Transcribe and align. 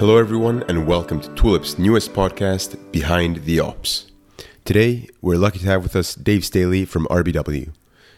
Hello, 0.00 0.16
everyone, 0.16 0.62
and 0.66 0.86
welcome 0.86 1.20
to 1.20 1.28
Tulip's 1.34 1.78
newest 1.78 2.14
podcast, 2.14 2.90
Behind 2.90 3.44
the 3.44 3.60
Ops. 3.60 4.10
Today, 4.64 5.06
we're 5.20 5.36
lucky 5.36 5.58
to 5.58 5.66
have 5.66 5.82
with 5.82 5.94
us 5.94 6.14
Dave 6.14 6.40
Staehle 6.40 6.88
from 6.88 7.06
RBW. 7.08 7.74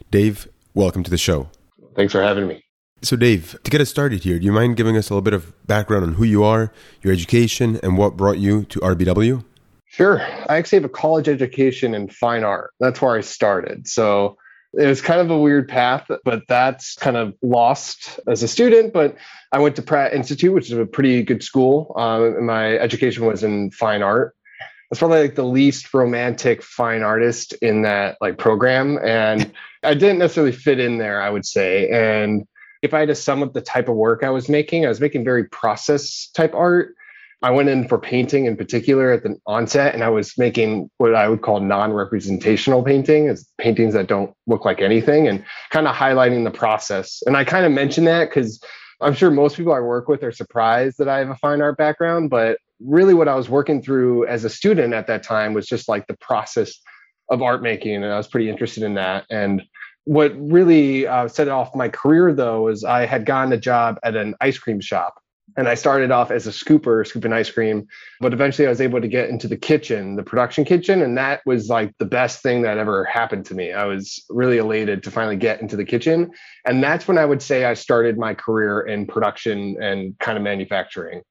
Dave, 0.08 0.46
welcome 0.74 1.02
to 1.02 1.10
the 1.10 1.18
show. 1.18 1.50
Thanks 1.96 2.12
for 2.12 2.22
having 2.22 2.46
me. 2.46 2.62
So, 3.02 3.16
Dave, 3.16 3.58
to 3.64 3.68
get 3.68 3.80
us 3.80 3.90
started 3.90 4.22
here, 4.22 4.38
do 4.38 4.44
you 4.44 4.52
mind 4.52 4.76
giving 4.76 4.96
us 4.96 5.10
a 5.10 5.14
little 5.14 5.22
bit 5.22 5.34
of 5.34 5.52
background 5.66 6.04
on 6.04 6.14
who 6.14 6.22
you 6.22 6.44
are, 6.44 6.72
your 7.02 7.12
education, 7.12 7.80
and 7.82 7.98
what 7.98 8.16
brought 8.16 8.38
you 8.38 8.62
to 8.66 8.78
RBW? 8.78 9.44
Sure. 9.86 10.20
I 10.22 10.58
actually 10.58 10.76
have 10.76 10.84
a 10.84 10.88
college 10.88 11.28
education 11.28 11.96
in 11.96 12.08
fine 12.10 12.44
art. 12.44 12.70
That's 12.78 13.02
where 13.02 13.16
I 13.16 13.22
started. 13.22 13.88
So, 13.88 14.36
it 14.74 14.86
was 14.86 15.02
kind 15.02 15.20
of 15.20 15.30
a 15.30 15.38
weird 15.38 15.68
path, 15.68 16.10
but 16.24 16.42
that's 16.48 16.94
kind 16.94 17.16
of 17.16 17.34
lost 17.42 18.18
as 18.26 18.42
a 18.42 18.48
student. 18.48 18.92
But 18.92 19.16
I 19.50 19.58
went 19.58 19.76
to 19.76 19.82
Pratt 19.82 20.14
Institute, 20.14 20.52
which 20.52 20.70
is 20.70 20.78
a 20.78 20.86
pretty 20.86 21.22
good 21.22 21.42
school. 21.42 21.92
Um, 21.96 22.46
my 22.46 22.76
education 22.76 23.26
was 23.26 23.42
in 23.42 23.70
fine 23.70 24.02
art. 24.02 24.34
I 24.60 24.64
was 24.90 24.98
probably 24.98 25.22
like 25.22 25.34
the 25.34 25.44
least 25.44 25.92
romantic 25.92 26.62
fine 26.62 27.02
artist 27.02 27.52
in 27.54 27.82
that 27.82 28.16
like 28.20 28.38
program, 28.38 28.98
and 29.04 29.52
I 29.82 29.94
didn't 29.94 30.18
necessarily 30.18 30.52
fit 30.52 30.80
in 30.80 30.98
there. 30.98 31.20
I 31.20 31.28
would 31.28 31.44
say, 31.44 31.90
and 31.90 32.46
if 32.82 32.94
I 32.94 33.00
had 33.00 33.08
to 33.08 33.14
sum 33.14 33.42
up 33.42 33.52
the 33.52 33.60
type 33.60 33.88
of 33.88 33.96
work 33.96 34.24
I 34.24 34.30
was 34.30 34.48
making, 34.48 34.84
I 34.84 34.88
was 34.88 35.00
making 35.00 35.24
very 35.24 35.44
process 35.44 36.28
type 36.34 36.54
art 36.54 36.94
I 37.42 37.50
went 37.50 37.68
in 37.68 37.88
for 37.88 37.98
painting 37.98 38.46
in 38.46 38.56
particular 38.56 39.10
at 39.10 39.24
the 39.24 39.36
onset, 39.46 39.94
and 39.94 40.04
I 40.04 40.08
was 40.08 40.38
making 40.38 40.88
what 40.98 41.14
I 41.14 41.28
would 41.28 41.42
call 41.42 41.58
non-representational 41.60 42.84
painting, 42.84 43.26
is 43.26 43.48
paintings 43.58 43.94
that 43.94 44.06
don't 44.06 44.32
look 44.46 44.64
like 44.64 44.80
anything, 44.80 45.26
and 45.26 45.44
kind 45.70 45.88
of 45.88 45.94
highlighting 45.94 46.44
the 46.44 46.50
process. 46.50 47.22
And 47.26 47.36
I 47.36 47.44
kind 47.44 47.66
of 47.66 47.72
mention 47.72 48.04
that 48.04 48.28
because 48.28 48.62
I'm 49.00 49.14
sure 49.14 49.30
most 49.30 49.56
people 49.56 49.72
I 49.72 49.80
work 49.80 50.08
with 50.08 50.22
are 50.22 50.30
surprised 50.30 50.98
that 50.98 51.08
I 51.08 51.18
have 51.18 51.30
a 51.30 51.36
fine 51.36 51.60
art 51.60 51.76
background, 51.76 52.30
but 52.30 52.58
really 52.80 53.14
what 53.14 53.28
I 53.28 53.34
was 53.34 53.48
working 53.48 53.82
through 53.82 54.26
as 54.26 54.44
a 54.44 54.50
student 54.50 54.94
at 54.94 55.08
that 55.08 55.24
time 55.24 55.52
was 55.52 55.66
just 55.66 55.88
like 55.88 56.06
the 56.06 56.16
process 56.18 56.80
of 57.28 57.42
art 57.42 57.62
making, 57.62 57.96
and 57.96 58.12
I 58.12 58.16
was 58.16 58.28
pretty 58.28 58.50
interested 58.50 58.84
in 58.84 58.94
that. 58.94 59.24
And 59.30 59.62
what 60.04 60.32
really 60.36 61.06
uh, 61.06 61.26
set 61.28 61.48
off 61.48 61.74
my 61.74 61.88
career 61.88 62.32
though 62.32 62.68
is 62.68 62.84
I 62.84 63.06
had 63.06 63.26
gotten 63.26 63.52
a 63.52 63.56
job 63.56 63.98
at 64.02 64.16
an 64.16 64.34
ice 64.40 64.58
cream 64.58 64.80
shop 64.80 65.14
and 65.56 65.68
I 65.68 65.74
started 65.74 66.10
off 66.10 66.30
as 66.30 66.46
a 66.46 66.50
scooper, 66.50 67.06
scooping 67.06 67.32
ice 67.32 67.50
cream, 67.50 67.86
but 68.20 68.32
eventually 68.32 68.66
I 68.66 68.70
was 68.70 68.80
able 68.80 69.00
to 69.00 69.08
get 69.08 69.28
into 69.28 69.48
the 69.48 69.56
kitchen, 69.56 70.16
the 70.16 70.22
production 70.22 70.64
kitchen, 70.64 71.02
and 71.02 71.16
that 71.18 71.40
was 71.46 71.68
like 71.68 71.96
the 71.98 72.04
best 72.04 72.42
thing 72.42 72.62
that 72.62 72.78
ever 72.78 73.04
happened 73.04 73.46
to 73.46 73.54
me. 73.54 73.72
I 73.72 73.84
was 73.84 74.24
really 74.30 74.58
elated 74.58 75.02
to 75.04 75.10
finally 75.10 75.36
get 75.36 75.60
into 75.60 75.76
the 75.76 75.84
kitchen, 75.84 76.32
and 76.64 76.82
that's 76.82 77.06
when 77.06 77.18
I 77.18 77.24
would 77.24 77.42
say 77.42 77.64
I 77.64 77.74
started 77.74 78.18
my 78.18 78.34
career 78.34 78.80
in 78.80 79.06
production 79.06 79.76
and 79.82 80.18
kind 80.18 80.36
of 80.36 80.44
manufacturing. 80.44 81.22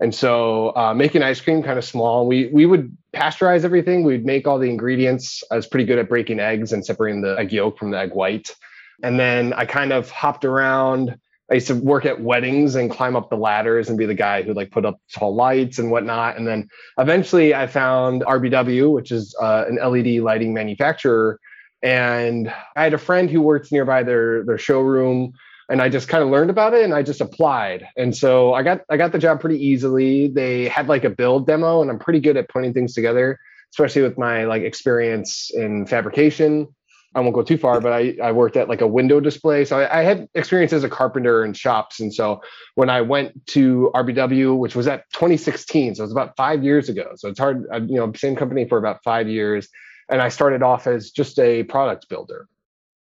And 0.00 0.14
so, 0.14 0.74
uh, 0.76 0.92
making 0.92 1.22
ice 1.22 1.40
cream 1.40 1.62
kind 1.62 1.78
of 1.78 1.84
small. 1.84 2.26
We 2.26 2.50
we 2.52 2.66
would 2.66 2.96
pasteurize 3.14 3.64
everything. 3.64 4.02
We'd 4.02 4.26
make 4.26 4.46
all 4.46 4.58
the 4.58 4.68
ingredients. 4.68 5.42
I 5.52 5.56
was 5.56 5.66
pretty 5.66 5.86
good 5.86 5.98
at 5.98 6.08
breaking 6.08 6.40
eggs 6.40 6.72
and 6.72 6.84
separating 6.84 7.22
the 7.22 7.36
egg 7.38 7.52
yolk 7.52 7.78
from 7.78 7.92
the 7.92 7.98
egg 7.98 8.12
white. 8.12 8.54
And 9.02 9.18
then 9.18 9.52
I 9.52 9.66
kind 9.66 9.92
of 9.92 10.10
hopped 10.10 10.44
around 10.44 11.16
I 11.50 11.54
used 11.54 11.66
to 11.66 11.74
work 11.74 12.06
at 12.06 12.22
weddings 12.22 12.74
and 12.74 12.90
climb 12.90 13.16
up 13.16 13.28
the 13.28 13.36
ladders 13.36 13.88
and 13.88 13.98
be 13.98 14.06
the 14.06 14.14
guy 14.14 14.42
who 14.42 14.54
like 14.54 14.70
put 14.70 14.86
up 14.86 14.98
tall 15.14 15.34
lights 15.34 15.78
and 15.78 15.90
whatnot. 15.90 16.36
And 16.36 16.46
then 16.46 16.68
eventually 16.98 17.54
I 17.54 17.66
found 17.66 18.22
RBW, 18.22 18.92
which 18.92 19.12
is 19.12 19.36
uh, 19.40 19.64
an 19.68 19.76
LED 19.76 20.22
lighting 20.22 20.54
manufacturer. 20.54 21.38
And 21.82 22.52
I 22.76 22.82
had 22.82 22.94
a 22.94 22.98
friend 22.98 23.30
who 23.30 23.42
works 23.42 23.70
nearby 23.70 24.02
their 24.02 24.42
their 24.46 24.56
showroom, 24.56 25.34
and 25.68 25.82
I 25.82 25.90
just 25.90 26.08
kind 26.08 26.24
of 26.24 26.30
learned 26.30 26.48
about 26.48 26.72
it 26.72 26.82
and 26.82 26.94
I 26.94 27.02
just 27.02 27.20
applied. 27.20 27.86
And 27.94 28.16
so 28.16 28.54
I 28.54 28.62
got 28.62 28.80
I 28.88 28.96
got 28.96 29.12
the 29.12 29.18
job 29.18 29.40
pretty 29.40 29.62
easily. 29.62 30.28
They 30.28 30.66
had 30.68 30.88
like 30.88 31.04
a 31.04 31.10
build 31.10 31.46
demo, 31.46 31.82
and 31.82 31.90
I'm 31.90 31.98
pretty 31.98 32.20
good 32.20 32.38
at 32.38 32.48
putting 32.48 32.72
things 32.72 32.94
together, 32.94 33.38
especially 33.70 34.00
with 34.00 34.16
my 34.16 34.44
like 34.44 34.62
experience 34.62 35.50
in 35.52 35.84
fabrication. 35.86 36.68
I 37.14 37.20
won't 37.20 37.34
go 37.34 37.42
too 37.42 37.58
far, 37.58 37.80
but 37.80 37.92
I, 37.92 38.16
I 38.22 38.32
worked 38.32 38.56
at 38.56 38.68
like 38.68 38.80
a 38.80 38.86
window 38.86 39.20
display. 39.20 39.64
So 39.64 39.80
I, 39.80 40.00
I, 40.00 40.02
had 40.02 40.28
experience 40.34 40.72
as 40.72 40.82
a 40.82 40.88
carpenter 40.88 41.44
in 41.44 41.52
shops. 41.52 42.00
And 42.00 42.12
so 42.12 42.40
when 42.74 42.90
I 42.90 43.00
went 43.02 43.46
to 43.48 43.90
RBW, 43.94 44.58
which 44.58 44.74
was 44.74 44.88
at 44.88 45.04
2016, 45.12 45.94
so 45.94 46.02
it 46.02 46.04
was 46.04 46.12
about 46.12 46.36
five 46.36 46.64
years 46.64 46.88
ago. 46.88 47.12
So 47.16 47.28
it's 47.28 47.38
hard, 47.38 47.64
uh, 47.72 47.80
you 47.80 47.96
know, 47.96 48.12
same 48.14 48.34
company 48.34 48.68
for 48.68 48.78
about 48.78 49.02
five 49.04 49.28
years. 49.28 49.68
And 50.08 50.20
I 50.20 50.28
started 50.28 50.62
off 50.62 50.86
as 50.86 51.10
just 51.10 51.38
a 51.38 51.62
product 51.64 52.08
builder. 52.08 52.48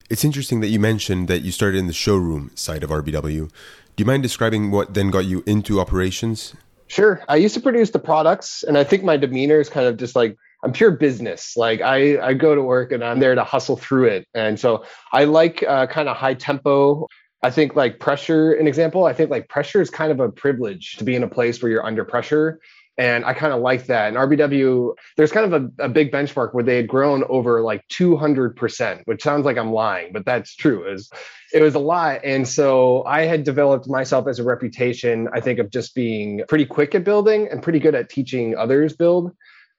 It's 0.09 0.25
interesting 0.25 0.59
that 0.61 0.69
you 0.69 0.79
mentioned 0.79 1.27
that 1.27 1.41
you 1.41 1.51
started 1.51 1.77
in 1.77 1.87
the 1.87 1.93
showroom 1.93 2.51
side 2.55 2.83
of 2.83 2.89
RBW. 2.89 3.49
Do 3.51 3.51
you 3.97 4.05
mind 4.05 4.23
describing 4.23 4.71
what 4.71 4.95
then 4.95 5.11
got 5.11 5.25
you 5.25 5.43
into 5.45 5.79
operations? 5.79 6.55
Sure. 6.87 7.21
I 7.29 7.35
used 7.35 7.53
to 7.53 7.61
produce 7.61 7.91
the 7.91 7.99
products, 7.99 8.63
and 8.63 8.75
I 8.75 8.83
think 8.83 9.03
my 9.03 9.17
demeanor 9.17 9.59
is 9.59 9.69
kind 9.69 9.85
of 9.85 9.97
just 9.97 10.15
like 10.15 10.35
I'm 10.63 10.73
pure 10.73 10.91
business. 10.91 11.55
Like 11.55 11.81
I, 11.81 12.19
I 12.19 12.33
go 12.33 12.53
to 12.53 12.61
work 12.61 12.91
and 12.91 13.03
I'm 13.03 13.19
there 13.19 13.35
to 13.35 13.43
hustle 13.43 13.77
through 13.77 14.05
it. 14.05 14.27
And 14.33 14.59
so 14.59 14.85
I 15.13 15.23
like 15.23 15.63
uh, 15.63 15.87
kind 15.87 16.09
of 16.09 16.17
high 16.17 16.33
tempo. 16.33 17.07
I 17.41 17.49
think 17.49 17.75
like 17.75 17.99
pressure, 17.99 18.53
an 18.53 18.67
example, 18.67 19.05
I 19.05 19.13
think 19.13 19.29
like 19.29 19.47
pressure 19.47 19.81
is 19.81 19.89
kind 19.89 20.11
of 20.11 20.19
a 20.19 20.29
privilege 20.29 20.97
to 20.97 21.05
be 21.05 21.15
in 21.15 21.23
a 21.23 21.27
place 21.27 21.61
where 21.61 21.71
you're 21.71 21.85
under 21.85 22.03
pressure. 22.03 22.59
And 22.97 23.23
I 23.23 23.33
kind 23.33 23.53
of 23.53 23.61
like 23.61 23.85
that. 23.85 24.09
And 24.09 24.17
RBW, 24.17 24.93
there's 25.15 25.31
kind 25.31 25.53
of 25.53 25.71
a, 25.79 25.85
a 25.85 25.87
big 25.87 26.11
benchmark 26.11 26.53
where 26.53 26.65
they 26.65 26.75
had 26.75 26.89
grown 26.89 27.23
over 27.29 27.61
like 27.61 27.87
200%, 27.87 29.03
which 29.05 29.23
sounds 29.23 29.45
like 29.45 29.57
I'm 29.57 29.71
lying, 29.71 30.11
but 30.11 30.25
that's 30.25 30.53
true. 30.53 30.85
It 30.85 30.91
was, 30.91 31.09
it 31.53 31.61
was 31.61 31.75
a 31.75 31.79
lot. 31.79 32.19
And 32.25 32.45
so 32.45 33.05
I 33.05 33.21
had 33.21 33.45
developed 33.45 33.87
myself 33.87 34.27
as 34.27 34.39
a 34.39 34.43
reputation, 34.43 35.29
I 35.33 35.39
think, 35.39 35.59
of 35.59 35.69
just 35.69 35.95
being 35.95 36.41
pretty 36.49 36.65
quick 36.65 36.93
at 36.93 37.05
building 37.05 37.47
and 37.49 37.63
pretty 37.63 37.79
good 37.79 37.95
at 37.95 38.09
teaching 38.09 38.57
others 38.57 38.93
build. 38.97 39.31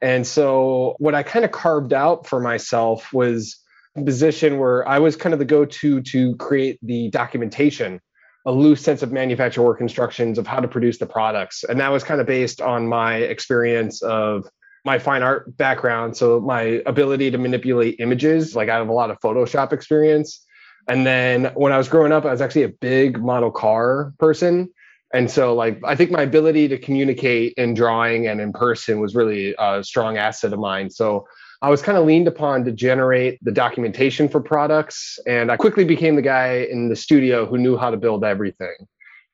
And 0.02 0.26
so 0.26 0.94
what 0.98 1.14
I 1.14 1.22
kind 1.22 1.44
of 1.44 1.50
carved 1.50 1.92
out 1.92 2.26
for 2.26 2.40
myself 2.40 3.12
was 3.12 3.56
a 3.96 4.02
position 4.02 4.58
where 4.58 4.86
I 4.88 4.98
was 4.98 5.16
kind 5.16 5.32
of 5.32 5.38
the 5.38 5.44
go-to 5.44 6.00
to 6.00 6.36
create 6.36 6.78
the 6.82 7.10
documentation, 7.10 8.00
a 8.46 8.52
loose 8.52 8.80
sense 8.80 9.02
of 9.02 9.12
manufacture 9.12 9.62
work 9.62 9.80
instructions 9.80 10.38
of 10.38 10.46
how 10.46 10.60
to 10.60 10.68
produce 10.68 10.98
the 10.98 11.06
products. 11.06 11.64
And 11.64 11.80
that 11.80 11.90
was 11.90 12.04
kind 12.04 12.20
of 12.20 12.26
based 12.26 12.60
on 12.60 12.86
my 12.86 13.16
experience 13.16 14.00
of 14.02 14.48
my 14.84 14.98
fine 14.98 15.22
art 15.22 15.56
background. 15.56 16.16
So 16.16 16.40
my 16.40 16.82
ability 16.86 17.30
to 17.32 17.38
manipulate 17.38 17.96
images, 17.98 18.56
like 18.56 18.68
I 18.68 18.76
have 18.76 18.88
a 18.88 18.92
lot 18.92 19.10
of 19.10 19.18
Photoshop 19.20 19.72
experience. 19.72 20.44
And 20.88 21.06
then 21.06 21.52
when 21.54 21.72
I 21.72 21.78
was 21.78 21.88
growing 21.88 22.12
up, 22.12 22.24
I 22.24 22.30
was 22.30 22.40
actually 22.40 22.62
a 22.62 22.70
big 22.70 23.20
model 23.20 23.50
car 23.50 24.14
person. 24.18 24.70
And 25.12 25.30
so, 25.30 25.54
like, 25.54 25.80
I 25.84 25.96
think 25.96 26.10
my 26.10 26.22
ability 26.22 26.68
to 26.68 26.78
communicate 26.78 27.54
in 27.56 27.74
drawing 27.74 28.28
and 28.28 28.40
in 28.40 28.52
person 28.52 29.00
was 29.00 29.14
really 29.14 29.54
a 29.58 29.82
strong 29.82 30.18
asset 30.18 30.52
of 30.52 30.60
mine. 30.60 30.90
So, 30.90 31.26
I 31.62 31.68
was 31.68 31.82
kind 31.82 31.98
of 31.98 32.06
leaned 32.06 32.26
upon 32.26 32.64
to 32.64 32.72
generate 32.72 33.38
the 33.42 33.52
documentation 33.52 34.28
for 34.28 34.40
products. 34.40 35.18
And 35.26 35.52
I 35.52 35.56
quickly 35.56 35.84
became 35.84 36.16
the 36.16 36.22
guy 36.22 36.66
in 36.70 36.88
the 36.88 36.96
studio 36.96 37.44
who 37.44 37.58
knew 37.58 37.76
how 37.76 37.90
to 37.90 37.98
build 37.98 38.24
everything. 38.24 38.76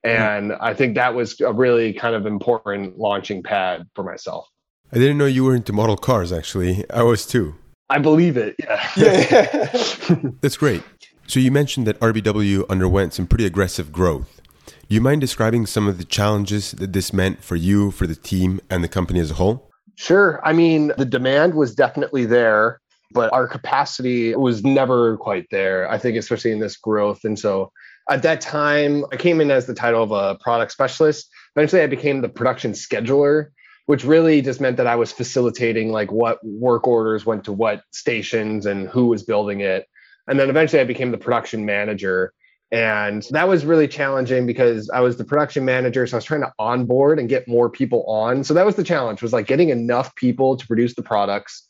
And 0.03 0.53
I 0.55 0.75
think 0.75 0.95
that 0.97 1.15
was 1.15 1.41
a 1.41 1.53
really 1.53 1.93
kind 1.93 2.15
of 2.15 2.27
important 2.27 2.99
launching 2.99 3.43
pad 3.43 3.87
for 3.95 4.03
myself. 4.03 4.49
I 4.93 4.99
didn't 4.99 5.19
know 5.19 5.27
you 5.27 5.45
were 5.45 5.55
into 5.55 5.73
model 5.73 5.97
cars, 5.97 6.33
actually. 6.33 6.85
I 6.91 7.03
was 7.03 7.27
too. 7.27 7.55
I 7.91 7.99
believe 7.99 8.37
it. 8.37 8.57
Yeah. 8.59 8.91
yeah. 8.97 10.31
That's 10.41 10.57
great. 10.57 10.83
So, 11.29 11.41
you 11.41 11.51
mentioned 11.51 11.89
that 11.89 11.99
RBW 11.99 12.69
underwent 12.69 13.15
some 13.15 13.27
pretty 13.27 13.47
aggressive 13.47 13.91
growth. 13.91 14.36
Do 14.66 14.94
you 14.94 15.00
mind 15.00 15.21
describing 15.21 15.66
some 15.66 15.88
of 15.88 15.99
the 15.99 16.04
challenges 16.04 16.72
that 16.72 16.93
this 16.93 17.12
meant 17.12 17.43
for 17.43 17.56
you, 17.56 17.91
for 17.91 18.06
the 18.06 18.15
team, 18.15 18.60
and 18.71 18.84
the 18.84 18.88
company 18.88 19.21
as 19.21 19.31
a 19.31 19.34
whole? 19.34 19.71
Sure. 19.97 20.41
I 20.44 20.53
mean, 20.53 20.93
the 20.99 21.04
demand 21.04 21.54
was 21.54 21.75
definitely 21.75 22.27
there, 22.27 22.81
but 23.12 23.32
our 23.32 23.49
capacity 23.49 24.34
was 24.37 24.62
never 24.62 25.16
quite 25.16 25.47
there. 25.50 25.91
I 25.91 25.99
think, 25.99 26.16
especially 26.16 26.53
in 26.53 26.60
this 26.60 26.77
growth. 26.77 27.25
And 27.25 27.38
so 27.38 27.72
at 28.10 28.22
that 28.22 28.41
time, 28.41 29.04
I 29.12 29.16
came 29.16 29.41
in 29.41 29.50
as 29.50 29.66
the 29.66 29.75
title 29.75 30.03
of 30.03 30.12
a 30.12 30.37
product 30.37 30.72
specialist. 30.72 31.28
Eventually, 31.56 31.83
I 31.83 31.87
became 31.87 32.21
the 32.21 32.28
production 32.28 32.72
scheduler, 32.72 33.48
which 33.86 34.04
really 34.04 34.42
just 34.42 34.60
meant 34.60 34.77
that 34.77 34.86
I 34.86 34.97
was 34.97 35.12
facilitating 35.12 35.91
like 35.92 36.12
what 36.12 36.39
work 36.45 36.86
orders 36.86 37.24
went 37.24 37.45
to 37.45 37.53
what 37.53 37.83
stations 37.92 38.66
and 38.66 38.89
who 38.89 39.07
was 39.07 39.22
building 39.22 39.60
it. 39.60 39.86
And 40.28 40.39
then 40.39 40.51
eventually, 40.51 40.80
I 40.80 40.84
became 40.84 41.10
the 41.10 41.19
production 41.19 41.65
manager 41.65 42.33
and 42.77 43.27
that 43.31 43.49
was 43.49 43.65
really 43.65 43.89
challenging 43.89 44.45
because 44.45 44.91
I 44.91 45.01
was 45.01 45.17
the 45.17 45.25
production 45.25 45.65
manager. 45.65 46.07
So 46.07 46.15
I 46.15 46.19
was 46.19 46.27
trying 46.27 46.43
to 46.43 46.53
onboard 46.59 47.19
and 47.19 47.27
get 47.27 47.49
more 47.49 47.71
people 47.71 48.05
on. 48.07 48.45
So 48.45 48.53
that 48.53 48.67
was 48.67 48.77
the 48.77 48.84
challenge 48.84 49.23
was 49.23 49.33
like 49.33 49.47
getting 49.47 49.71
enough 49.71 50.15
people 50.15 50.59
to 50.59 50.67
produce 50.67 50.95
the 50.95 51.03
products, 51.03 51.67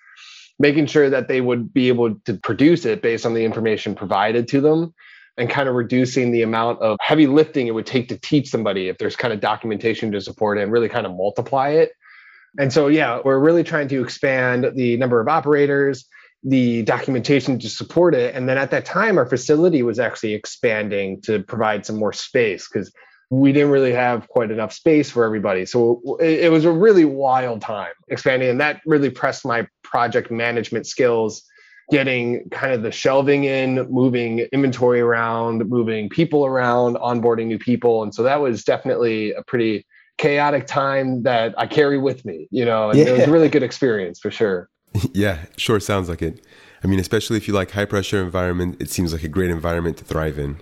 making 0.58 0.87
sure 0.87 1.08
that 1.08 1.29
they 1.29 1.41
would 1.41 1.73
be 1.73 1.87
able 1.87 2.17
to 2.25 2.35
produce 2.35 2.85
it 2.85 3.03
based 3.03 3.25
on 3.25 3.35
the 3.35 3.44
information 3.44 3.94
provided 3.94 4.49
to 4.49 4.61
them 4.61 4.93
and 5.37 5.49
kind 5.49 5.69
of 5.69 5.76
reducing 5.76 6.32
the 6.32 6.43
amount 6.43 6.81
of 6.81 6.97
heavy 7.00 7.29
lifting 7.29 7.69
it 7.69 7.75
would 7.75 7.87
take 7.87 8.09
to 8.09 8.19
teach 8.19 8.49
somebody 8.49 8.88
if 8.88 8.99
there's 8.99 9.14
kind 9.14 9.32
of 9.32 9.38
documentation 9.38 10.11
to 10.11 10.20
support 10.20 10.59
it 10.59 10.62
and 10.62 10.73
really 10.73 10.88
kind 10.88 11.06
of 11.06 11.14
multiply 11.14 11.69
it. 11.69 11.93
And 12.59 12.73
so, 12.73 12.88
yeah, 12.88 13.20
we're 13.25 13.38
really 13.38 13.62
trying 13.62 13.87
to 13.88 14.02
expand 14.02 14.73
the 14.75 14.97
number 14.97 15.20
of 15.20 15.29
operators 15.29 16.05
the 16.46 16.82
documentation 16.82 17.58
to 17.58 17.69
support 17.69 18.14
it. 18.14 18.34
And 18.34 18.48
then 18.48 18.56
at 18.56 18.70
that 18.70 18.84
time, 18.84 19.19
our 19.19 19.26
facility 19.26 19.82
was 19.82 19.98
actually 19.98 20.32
expanding 20.32 21.20
to 21.22 21.43
provide 21.43 21.84
some 21.84 21.96
more 21.96 22.12
space 22.12 22.69
because 22.69 22.93
we 23.31 23.52
didn't 23.52 23.70
really 23.70 23.93
have 23.93 24.28
quite 24.28 24.52
enough 24.52 24.72
space 24.72 25.10
for 25.10 25.25
everybody. 25.25 25.66
So 25.66 26.00
it, 26.20 26.52
was 26.52 26.64
a 26.64 26.70
really 26.70 27.04
wild 27.04 27.60
time 27.60 27.93
expanding. 28.06 28.48
And 28.48 28.60
that 28.60 28.81
really 28.87 29.10
pressed 29.10 29.44
my 29.44 29.66
project 29.82 30.31
management 30.31 30.87
skills 30.87 31.43
getting 31.90 32.49
kind 32.50 32.72
of 32.72 32.82
the 32.82 32.92
shelving 32.92 33.42
in, 33.42 33.90
moving 33.90 34.40
inventory 34.52 35.00
around, 35.00 35.69
moving 35.69 36.08
people 36.08 36.46
around, 36.46 36.94
onboarding 36.96 37.46
new 37.46 37.58
people. 37.58 38.04
And 38.04 38.14
so 38.14 38.22
that 38.22 38.40
was 38.40 38.62
definitely 38.62 39.32
a 39.32 39.42
pretty 39.42 39.84
chaotic 40.16 40.69
time 40.69 41.25
that 41.25 41.54
I 41.58 41.66
carry 41.66 41.99
with 41.99 42.25
me, 42.25 42.46
you 42.52 42.64
know, 42.64 42.90
and 42.90 42.99
yeah. 42.99 43.06
it 43.06 43.12
was 43.12 43.22
a 43.22 43.31
really 43.32 43.49
good 43.49 43.64
experience 43.64 44.20
for 44.20 44.31
sure. 44.31 44.69
yeah, 45.12 45.46
sure 45.56 45.81
sounds 45.81 46.08
like 46.08 46.22
it. 46.22 46.44
I 46.82 46.87
mean, 46.87 47.00
especially 47.00 47.37
if 47.37 47.48
you 47.48 47.54
like 47.54 47.72
high 47.72 47.84
pressure 47.84 48.22
environment, 48.22 48.76
it 48.81 48.90
seems 48.90 49.12
like 49.12 49.22
a 49.22 49.28
great 49.28 49.50
environment 49.50 49.96
to 49.98 50.04
thrive 50.04 50.38
in. 50.38 50.58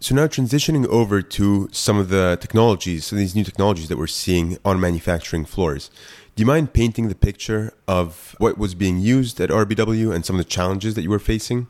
So 0.00 0.14
now 0.14 0.28
transitioning 0.28 0.86
over 0.86 1.22
to 1.22 1.68
some 1.72 1.98
of 1.98 2.08
the 2.08 2.38
technologies, 2.40 3.06
so 3.06 3.16
these 3.16 3.34
new 3.34 3.42
technologies 3.42 3.88
that 3.88 3.98
we're 3.98 4.06
seeing 4.06 4.56
on 4.64 4.78
manufacturing 4.78 5.44
floors. 5.44 5.90
Do 6.36 6.42
you 6.42 6.46
mind 6.46 6.72
painting 6.72 7.08
the 7.08 7.16
picture 7.16 7.72
of 7.88 8.36
what 8.38 8.58
was 8.58 8.76
being 8.76 8.98
used 8.98 9.40
at 9.40 9.50
RBW 9.50 10.14
and 10.14 10.24
some 10.24 10.36
of 10.36 10.44
the 10.44 10.48
challenges 10.48 10.94
that 10.94 11.02
you 11.02 11.10
were 11.10 11.18
facing? 11.18 11.66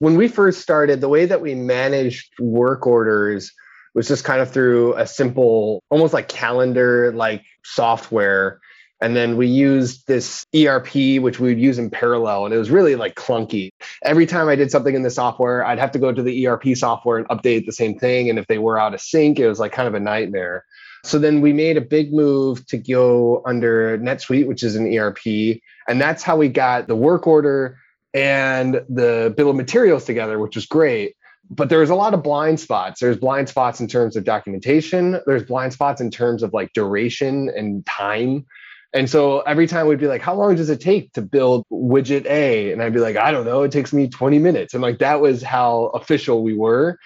When 0.00 0.16
we 0.16 0.28
first 0.28 0.60
started, 0.60 1.00
the 1.00 1.08
way 1.08 1.24
that 1.24 1.40
we 1.40 1.54
managed 1.54 2.30
work 2.38 2.86
orders 2.86 3.50
was 3.94 4.08
just 4.08 4.24
kind 4.24 4.42
of 4.42 4.50
through 4.50 4.94
a 4.94 5.06
simple, 5.06 5.82
almost 5.88 6.12
like 6.12 6.28
calendar 6.28 7.10
like 7.12 7.42
software. 7.64 8.60
And 9.02 9.16
then 9.16 9.36
we 9.36 9.48
used 9.48 10.06
this 10.06 10.46
ERP, 10.54 11.20
which 11.20 11.40
we 11.40 11.48
would 11.48 11.60
use 11.60 11.78
in 11.78 11.90
parallel. 11.90 12.44
And 12.44 12.54
it 12.54 12.58
was 12.58 12.70
really 12.70 12.94
like 12.94 13.16
clunky. 13.16 13.70
Every 14.04 14.26
time 14.26 14.48
I 14.48 14.54
did 14.54 14.70
something 14.70 14.94
in 14.94 15.02
the 15.02 15.10
software, 15.10 15.66
I'd 15.66 15.80
have 15.80 15.90
to 15.92 15.98
go 15.98 16.12
to 16.12 16.22
the 16.22 16.46
ERP 16.46 16.76
software 16.76 17.18
and 17.18 17.28
update 17.28 17.66
the 17.66 17.72
same 17.72 17.98
thing. 17.98 18.30
And 18.30 18.38
if 18.38 18.46
they 18.46 18.58
were 18.58 18.78
out 18.78 18.94
of 18.94 19.00
sync, 19.00 19.40
it 19.40 19.48
was 19.48 19.58
like 19.58 19.72
kind 19.72 19.88
of 19.88 19.94
a 19.94 20.00
nightmare. 20.00 20.64
So 21.04 21.18
then 21.18 21.40
we 21.40 21.52
made 21.52 21.76
a 21.76 21.80
big 21.80 22.12
move 22.12 22.64
to 22.68 22.78
go 22.78 23.42
under 23.44 23.98
NetSuite, 23.98 24.46
which 24.46 24.62
is 24.62 24.76
an 24.76 24.86
ERP. 24.96 25.58
And 25.88 26.00
that's 26.00 26.22
how 26.22 26.36
we 26.36 26.48
got 26.48 26.86
the 26.86 26.94
work 26.94 27.26
order 27.26 27.78
and 28.14 28.74
the 28.88 29.34
bill 29.36 29.50
of 29.50 29.56
materials 29.56 30.04
together, 30.04 30.38
which 30.38 30.54
was 30.54 30.66
great. 30.66 31.16
But 31.50 31.68
there's 31.70 31.90
a 31.90 31.96
lot 31.96 32.14
of 32.14 32.22
blind 32.22 32.60
spots. 32.60 33.00
There's 33.00 33.16
blind 33.16 33.48
spots 33.48 33.80
in 33.80 33.88
terms 33.88 34.14
of 34.14 34.22
documentation, 34.22 35.20
there's 35.26 35.42
blind 35.42 35.72
spots 35.72 36.00
in 36.00 36.10
terms 36.10 36.44
of 36.44 36.52
like 36.54 36.72
duration 36.72 37.50
and 37.54 37.84
time. 37.84 38.46
And 38.94 39.08
so 39.08 39.40
every 39.40 39.66
time 39.66 39.86
we'd 39.86 39.98
be 39.98 40.06
like, 40.06 40.20
how 40.20 40.34
long 40.34 40.54
does 40.54 40.68
it 40.68 40.80
take 40.80 41.12
to 41.14 41.22
build 41.22 41.64
widget 41.72 42.26
A? 42.26 42.72
And 42.72 42.82
I'd 42.82 42.92
be 42.92 43.00
like, 43.00 43.16
I 43.16 43.30
don't 43.30 43.46
know, 43.46 43.62
it 43.62 43.72
takes 43.72 43.92
me 43.92 44.08
20 44.08 44.38
minutes. 44.38 44.74
And 44.74 44.82
like 44.82 44.98
that 44.98 45.20
was 45.20 45.42
how 45.42 45.86
official 45.94 46.42
we 46.42 46.54
were 46.54 46.98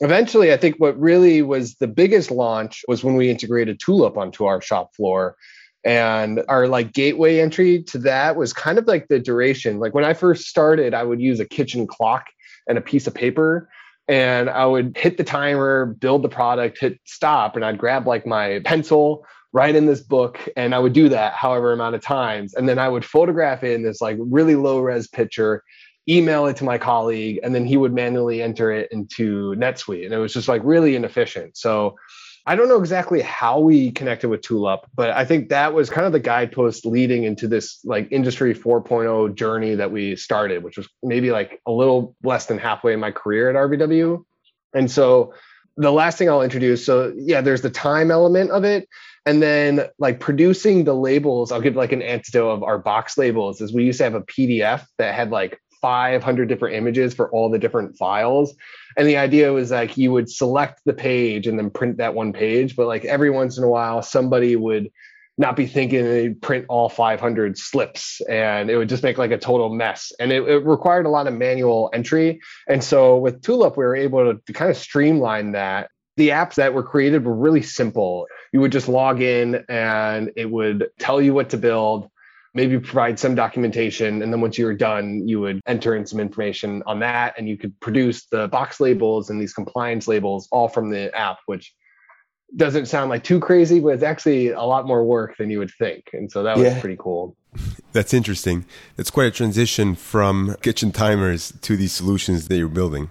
eventually 0.00 0.52
i 0.52 0.56
think 0.56 0.76
what 0.76 0.98
really 0.98 1.42
was 1.42 1.74
the 1.76 1.86
biggest 1.86 2.30
launch 2.30 2.84
was 2.88 3.02
when 3.02 3.14
we 3.14 3.30
integrated 3.30 3.80
tulip 3.80 4.16
onto 4.16 4.44
our 4.44 4.60
shop 4.60 4.94
floor 4.94 5.36
and 5.84 6.42
our 6.48 6.68
like 6.68 6.92
gateway 6.92 7.40
entry 7.40 7.82
to 7.82 7.98
that 7.98 8.36
was 8.36 8.52
kind 8.52 8.78
of 8.78 8.86
like 8.86 9.08
the 9.08 9.18
duration 9.18 9.78
like 9.78 9.94
when 9.94 10.04
i 10.04 10.12
first 10.12 10.46
started 10.46 10.92
i 10.92 11.02
would 11.02 11.20
use 11.20 11.40
a 11.40 11.46
kitchen 11.46 11.86
clock 11.86 12.26
and 12.68 12.76
a 12.76 12.82
piece 12.82 13.06
of 13.06 13.14
paper 13.14 13.68
and 14.06 14.50
i 14.50 14.66
would 14.66 14.96
hit 14.96 15.16
the 15.16 15.24
timer 15.24 15.86
build 15.86 16.22
the 16.22 16.28
product 16.28 16.78
hit 16.78 17.00
stop 17.04 17.56
and 17.56 17.64
i'd 17.64 17.78
grab 17.78 18.06
like 18.06 18.26
my 18.26 18.60
pencil 18.64 19.24
write 19.52 19.74
in 19.76 19.86
this 19.86 20.00
book 20.00 20.38
and 20.56 20.74
i 20.74 20.78
would 20.78 20.92
do 20.92 21.08
that 21.08 21.34
however 21.34 21.72
amount 21.72 21.94
of 21.94 22.02
times 22.02 22.54
and 22.54 22.68
then 22.68 22.78
i 22.78 22.88
would 22.88 23.04
photograph 23.04 23.62
it 23.62 23.72
in 23.72 23.82
this 23.82 24.00
like 24.00 24.16
really 24.20 24.54
low 24.54 24.80
res 24.80 25.08
picture 25.08 25.62
email 26.08 26.46
it 26.46 26.56
to 26.56 26.64
my 26.64 26.78
colleague, 26.78 27.40
and 27.42 27.54
then 27.54 27.66
he 27.66 27.76
would 27.76 27.92
manually 27.92 28.42
enter 28.42 28.70
it 28.70 28.90
into 28.92 29.54
NetSuite. 29.56 30.04
And 30.04 30.14
it 30.14 30.18
was 30.18 30.32
just 30.32 30.48
like 30.48 30.62
really 30.64 30.94
inefficient. 30.94 31.56
So 31.56 31.96
I 32.46 32.54
don't 32.54 32.68
know 32.68 32.78
exactly 32.78 33.22
how 33.22 33.58
we 33.58 33.90
connected 33.90 34.28
with 34.28 34.40
Tulip, 34.40 34.86
but 34.94 35.10
I 35.10 35.24
think 35.24 35.48
that 35.48 35.74
was 35.74 35.90
kind 35.90 36.06
of 36.06 36.12
the 36.12 36.20
guidepost 36.20 36.86
leading 36.86 37.24
into 37.24 37.48
this 37.48 37.80
like 37.84 38.06
industry 38.12 38.54
4.0 38.54 39.34
journey 39.34 39.74
that 39.74 39.90
we 39.90 40.14
started, 40.14 40.62
which 40.62 40.76
was 40.76 40.88
maybe 41.02 41.32
like 41.32 41.60
a 41.66 41.72
little 41.72 42.14
less 42.22 42.46
than 42.46 42.58
halfway 42.58 42.92
in 42.92 43.00
my 43.00 43.10
career 43.10 43.50
at 43.50 43.56
RBW. 43.56 44.24
And 44.74 44.88
so 44.88 45.34
the 45.76 45.92
last 45.92 46.18
thing 46.18 46.28
I'll 46.28 46.42
introduce, 46.42 46.84
so 46.84 47.12
yeah, 47.16 47.40
there's 47.40 47.62
the 47.62 47.70
time 47.70 48.10
element 48.10 48.50
of 48.50 48.64
it. 48.64 48.88
And 49.26 49.42
then 49.42 49.86
like 49.98 50.20
producing 50.20 50.84
the 50.84 50.94
labels, 50.94 51.50
I'll 51.50 51.60
give 51.60 51.76
like 51.76 51.92
an 51.92 52.02
antidote 52.02 52.50
of 52.50 52.62
our 52.62 52.78
box 52.78 53.18
labels 53.18 53.60
is 53.60 53.72
we 53.72 53.84
used 53.84 53.98
to 53.98 54.04
have 54.04 54.14
a 54.14 54.22
PDF 54.22 54.84
that 54.98 55.14
had 55.14 55.30
like 55.30 55.60
500 55.82 56.48
different 56.48 56.76
images 56.76 57.12
for 57.12 57.30
all 57.30 57.50
the 57.50 57.58
different 57.58 57.96
files. 57.98 58.54
And 58.96 59.06
the 59.06 59.18
idea 59.18 59.52
was 59.52 59.70
like 59.70 59.96
you 59.96 60.12
would 60.12 60.30
select 60.30 60.80
the 60.84 60.94
page 60.94 61.46
and 61.46 61.58
then 61.58 61.70
print 61.70 61.98
that 61.98 62.14
one 62.14 62.32
page. 62.32 62.76
But 62.76 62.86
like 62.86 63.04
every 63.04 63.30
once 63.30 63.58
in 63.58 63.64
a 63.64 63.68
while, 63.68 64.00
somebody 64.00 64.56
would 64.56 64.90
not 65.38 65.56
be 65.56 65.66
thinking 65.66 66.04
they'd 66.04 66.40
print 66.40 66.64
all 66.68 66.88
500 66.88 67.58
slips 67.58 68.20
and 68.22 68.70
it 68.70 68.78
would 68.78 68.88
just 68.88 69.02
make 69.02 69.18
like 69.18 69.30
a 69.30 69.38
total 69.38 69.68
mess. 69.68 70.12
And 70.18 70.32
it, 70.32 70.42
it 70.48 70.64
required 70.64 71.04
a 71.04 71.10
lot 71.10 71.26
of 71.26 71.34
manual 71.34 71.90
entry. 71.92 72.40
And 72.68 72.82
so 72.82 73.18
with 73.18 73.42
Tulip, 73.42 73.76
we 73.76 73.84
were 73.84 73.96
able 73.96 74.32
to, 74.32 74.40
to 74.46 74.52
kind 74.52 74.70
of 74.70 74.76
streamline 74.76 75.52
that 75.52 75.90
the 76.16 76.30
apps 76.30 76.54
that 76.54 76.72
were 76.72 76.82
created 76.82 77.26
were 77.26 77.34
really 77.34 77.60
simple. 77.60 78.26
You 78.52 78.60
would 78.60 78.72
just 78.72 78.88
log 78.88 79.20
in 79.20 79.62
and 79.68 80.32
it 80.36 80.50
would 80.50 80.88
tell 80.98 81.20
you 81.20 81.34
what 81.34 81.50
to 81.50 81.58
build 81.58 82.10
maybe 82.56 82.78
provide 82.78 83.18
some 83.18 83.34
documentation. 83.34 84.22
And 84.22 84.32
then 84.32 84.40
once 84.40 84.56
you 84.56 84.64
were 84.64 84.74
done, 84.74 85.28
you 85.28 85.40
would 85.40 85.60
enter 85.66 85.94
in 85.94 86.06
some 86.06 86.18
information 86.18 86.82
on 86.86 87.00
that 87.00 87.34
and 87.36 87.46
you 87.46 87.58
could 87.58 87.78
produce 87.80 88.24
the 88.28 88.48
box 88.48 88.80
labels 88.80 89.28
and 89.28 89.38
these 89.38 89.52
compliance 89.52 90.08
labels 90.08 90.48
all 90.50 90.66
from 90.66 90.88
the 90.88 91.14
app, 91.14 91.36
which 91.44 91.74
doesn't 92.54 92.86
sound 92.86 93.10
like 93.10 93.24
too 93.24 93.40
crazy, 93.40 93.80
but 93.80 93.88
it's 93.88 94.02
actually 94.02 94.50
a 94.50 94.62
lot 94.62 94.86
more 94.86 95.04
work 95.04 95.36
than 95.36 95.50
you 95.50 95.58
would 95.58 95.72
think. 95.72 96.10
And 96.12 96.30
so 96.30 96.42
that 96.42 96.56
was 96.56 96.66
yeah. 96.66 96.80
pretty 96.80 96.96
cool. 96.98 97.36
That's 97.92 98.14
interesting. 98.14 98.66
It's 98.96 99.10
quite 99.10 99.26
a 99.26 99.30
transition 99.30 99.94
from 99.94 100.56
kitchen 100.62 100.92
timers 100.92 101.52
to 101.62 101.76
these 101.76 101.92
solutions 101.92 102.48
that 102.48 102.56
you're 102.56 102.68
building. 102.68 103.10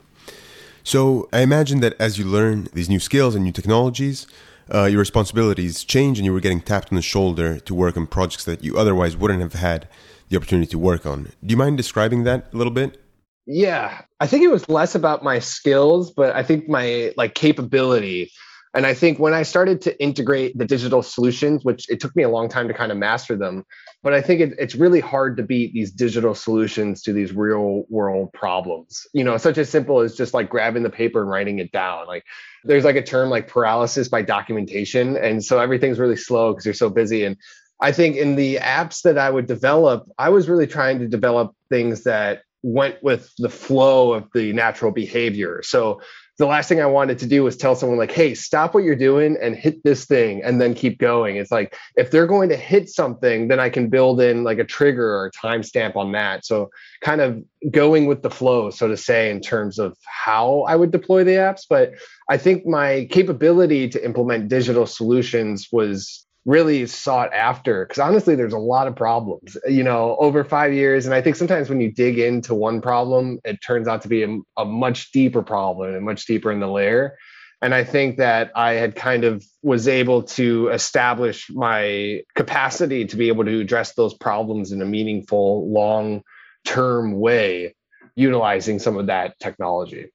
So 0.84 1.28
I 1.34 1.40
imagine 1.40 1.80
that 1.80 1.96
as 2.00 2.20
you 2.20 2.26
learn 2.26 2.68
these 2.74 2.90
new 2.90 3.00
skills 3.00 3.34
and 3.34 3.44
new 3.44 3.52
technologies, 3.52 4.28
uh, 4.74 4.86
your 4.86 5.00
responsibilities 5.00 5.84
change 5.84 6.20
and 6.20 6.26
you 6.26 6.34
were 6.34 6.40
getting 6.40 6.62
tapped 6.62 6.92
on 6.92 6.96
the 6.96 7.02
shoulder 7.02 7.60
to 7.60 7.74
work 7.74 7.98
on 7.98 8.08
projects 8.08 8.46
that 8.46 8.64
you 8.64 8.78
otherwise 8.78 9.18
wouldn't 9.18 9.42
have 9.42 9.54
had 9.54 9.88
the 10.30 10.38
opportunity 10.38 10.68
to 10.68 10.80
work 10.80 11.06
on. 11.06 11.24
Do 11.44 11.52
you 11.52 11.58
mind 11.58 11.78
describing 11.78 12.24
that 12.24 12.48
a 12.54 12.58
little 12.58 12.74
bit? 12.74 13.02
Yeah, 13.48 14.02
I 14.20 14.28
think 14.28 14.44
it 14.44 14.48
was 14.48 14.68
less 14.70 14.96
about 14.96 15.24
my 15.24 15.38
skills, 15.40 16.12
but 16.12 16.36
I 16.36 16.42
think 16.42 16.68
my 16.68 17.14
like 17.16 17.36
capability. 17.36 18.32
And 18.76 18.86
I 18.86 18.94
think 18.94 19.20
when 19.20 19.34
I 19.34 19.44
started 19.44 19.82
to 19.84 20.04
integrate 20.04 20.58
the 20.58 20.66
digital 20.66 21.02
solutions, 21.02 21.64
which 21.64 21.90
it 21.90 22.02
took 22.02 22.14
me 22.16 22.24
a 22.24 22.30
long 22.30 22.50
time 22.50 22.68
to 22.68 22.74
kind 22.74 22.92
of 22.92 22.98
master 22.98 23.38
them, 23.38 23.64
but 24.04 24.14
I 24.14 24.22
think 24.22 24.42
it, 24.42 24.54
it's 24.60 24.76
really 24.76 25.00
hard 25.00 25.38
to 25.38 25.44
beat 25.44 25.74
these 25.74 25.92
digital 25.92 26.36
solutions 26.36 27.02
to 27.04 27.14
these 27.14 27.34
real 27.34 27.86
world 27.90 28.34
problems. 28.34 29.08
You 29.14 29.24
know, 29.24 29.38
such 29.38 29.58
as 29.58 29.70
simple 29.70 30.02
as 30.02 30.16
just 30.16 30.34
like 30.34 30.50
grabbing 30.50 30.84
the 30.84 30.90
paper 30.90 31.22
and 31.22 31.30
writing 31.30 31.60
it 31.60 31.72
down. 31.72 32.06
Like 32.06 32.26
there's 32.66 32.84
like 32.84 32.98
a 32.98 33.02
term 33.02 33.30
like 33.30 33.48
paralysis 33.48 34.10
by 34.10 34.24
documentation. 34.24 35.16
And 35.16 35.44
so 35.44 35.60
everything's 35.60 35.98
really 35.98 36.18
slow 36.18 36.52
because 36.52 36.66
you're 36.66 36.74
so 36.74 36.90
busy. 36.90 37.24
And 37.24 37.38
I 37.82 37.94
think 37.94 38.18
in 38.18 38.36
the 38.36 38.58
apps 38.58 39.04
that 39.04 39.18
I 39.18 39.30
would 39.30 39.48
develop, 39.48 40.10
I 40.18 40.30
was 40.30 40.50
really 40.50 40.68
trying 40.68 41.00
to 41.00 41.08
develop 41.08 41.56
things 41.70 42.04
that 42.04 42.42
went 42.62 43.02
with 43.04 43.32
the 43.38 43.50
flow 43.50 44.14
of 44.14 44.28
the 44.34 44.52
natural 44.52 44.92
behavior. 44.92 45.62
So 45.64 46.02
the 46.38 46.46
last 46.46 46.68
thing 46.68 46.82
I 46.82 46.86
wanted 46.86 47.20
to 47.20 47.26
do 47.26 47.44
was 47.44 47.56
tell 47.56 47.76
someone 47.76 47.98
like, 47.98 48.12
"Hey, 48.12 48.34
stop 48.34 48.74
what 48.74 48.84
you're 48.84 48.96
doing 48.96 49.38
and 49.42 49.56
hit 49.56 49.84
this 49.84 50.06
thing 50.06 50.42
and 50.44 50.60
then 50.60 50.74
keep 50.74 51.00
going." 51.00 51.38
It's 51.38 51.52
like 51.52 51.76
if 51.96 52.12
they're 52.12 52.28
going 52.28 52.50
to 52.50 52.58
hit 52.58 52.90
something, 52.90 53.48
then 53.48 53.60
I 53.60 53.70
can 53.70 53.90
build 53.90 54.20
in 54.20 54.44
like 54.44 54.60
a 54.60 54.66
trigger 54.66 55.08
or 55.08 55.28
a 55.28 55.32
timestamp 55.32 55.96
on 55.96 56.12
that. 56.12 56.46
So 56.46 56.70
kind 57.02 57.22
of 57.22 57.42
going 57.72 58.06
with 58.06 58.22
the 58.22 58.30
flow, 58.30 58.70
so 58.70 58.88
to 58.88 58.98
say, 58.98 59.30
in 59.30 59.40
terms 59.40 59.80
of 59.80 59.98
how 60.06 60.62
I 60.68 60.76
would 60.76 60.92
deploy 60.92 61.24
the 61.24 61.32
apps. 61.32 61.62
But 61.70 61.94
I 62.30 62.38
think 62.38 62.66
my 62.66 63.08
capability 63.12 63.88
to 63.90 64.04
implement 64.04 64.50
digital 64.50 64.86
solutions 64.86 65.70
was 65.72 66.26
really 66.46 66.86
sought 66.86 67.34
after 67.34 67.86
because 67.86 68.00
honestly 68.00 68.36
there's 68.36 68.54
a 68.54 68.58
lot 68.58 68.88
of 68.88 68.96
problems 68.96 69.58
you 69.68 69.84
know 69.84 70.16
over 70.20 70.44
five 70.44 70.74
years. 70.74 71.06
And 71.06 71.16
i 71.16 71.22
think 71.22 71.36
sometimes 71.36 71.70
when 71.70 71.82
you 71.82 71.92
dig 71.92 72.20
into 72.20 72.54
one 72.54 72.82
problem 72.82 73.40
it 73.44 73.62
turns 73.62 73.88
out 73.88 74.04
to 74.04 74.08
be 74.08 74.24
a, 74.24 74.38
a, 74.58 74.66
much 74.66 75.12
deeper 75.12 75.42
problem 75.42 75.94
and 75.94 76.06
much 76.06 76.26
deeper 76.26 76.52
in 76.52 76.60
the 76.60 76.68
layer. 76.68 77.18
And 77.62 77.74
i 77.74 77.84
think 77.84 78.18
that 78.18 78.52
i 78.56 78.74
had 78.74 78.96
kind 78.96 79.24
of 79.24 79.44
was 79.64 79.88
able 79.88 80.24
to 80.24 80.70
establish 80.70 81.50
my 81.50 82.22
capacity 82.36 83.06
to 83.06 83.16
be 83.16 83.30
able 83.30 83.46
to 83.46 83.60
address 83.60 83.94
those 83.96 84.14
problems 84.14 84.72
in 84.72 84.82
a 84.82 84.86
meaningful 84.86 85.72
long 85.72 86.22
term 86.64 87.20
way 87.20 87.76
utilizing 88.16 88.80
some 88.80 88.98
of 88.98 89.08
that 89.08 89.38
technology 89.40 90.12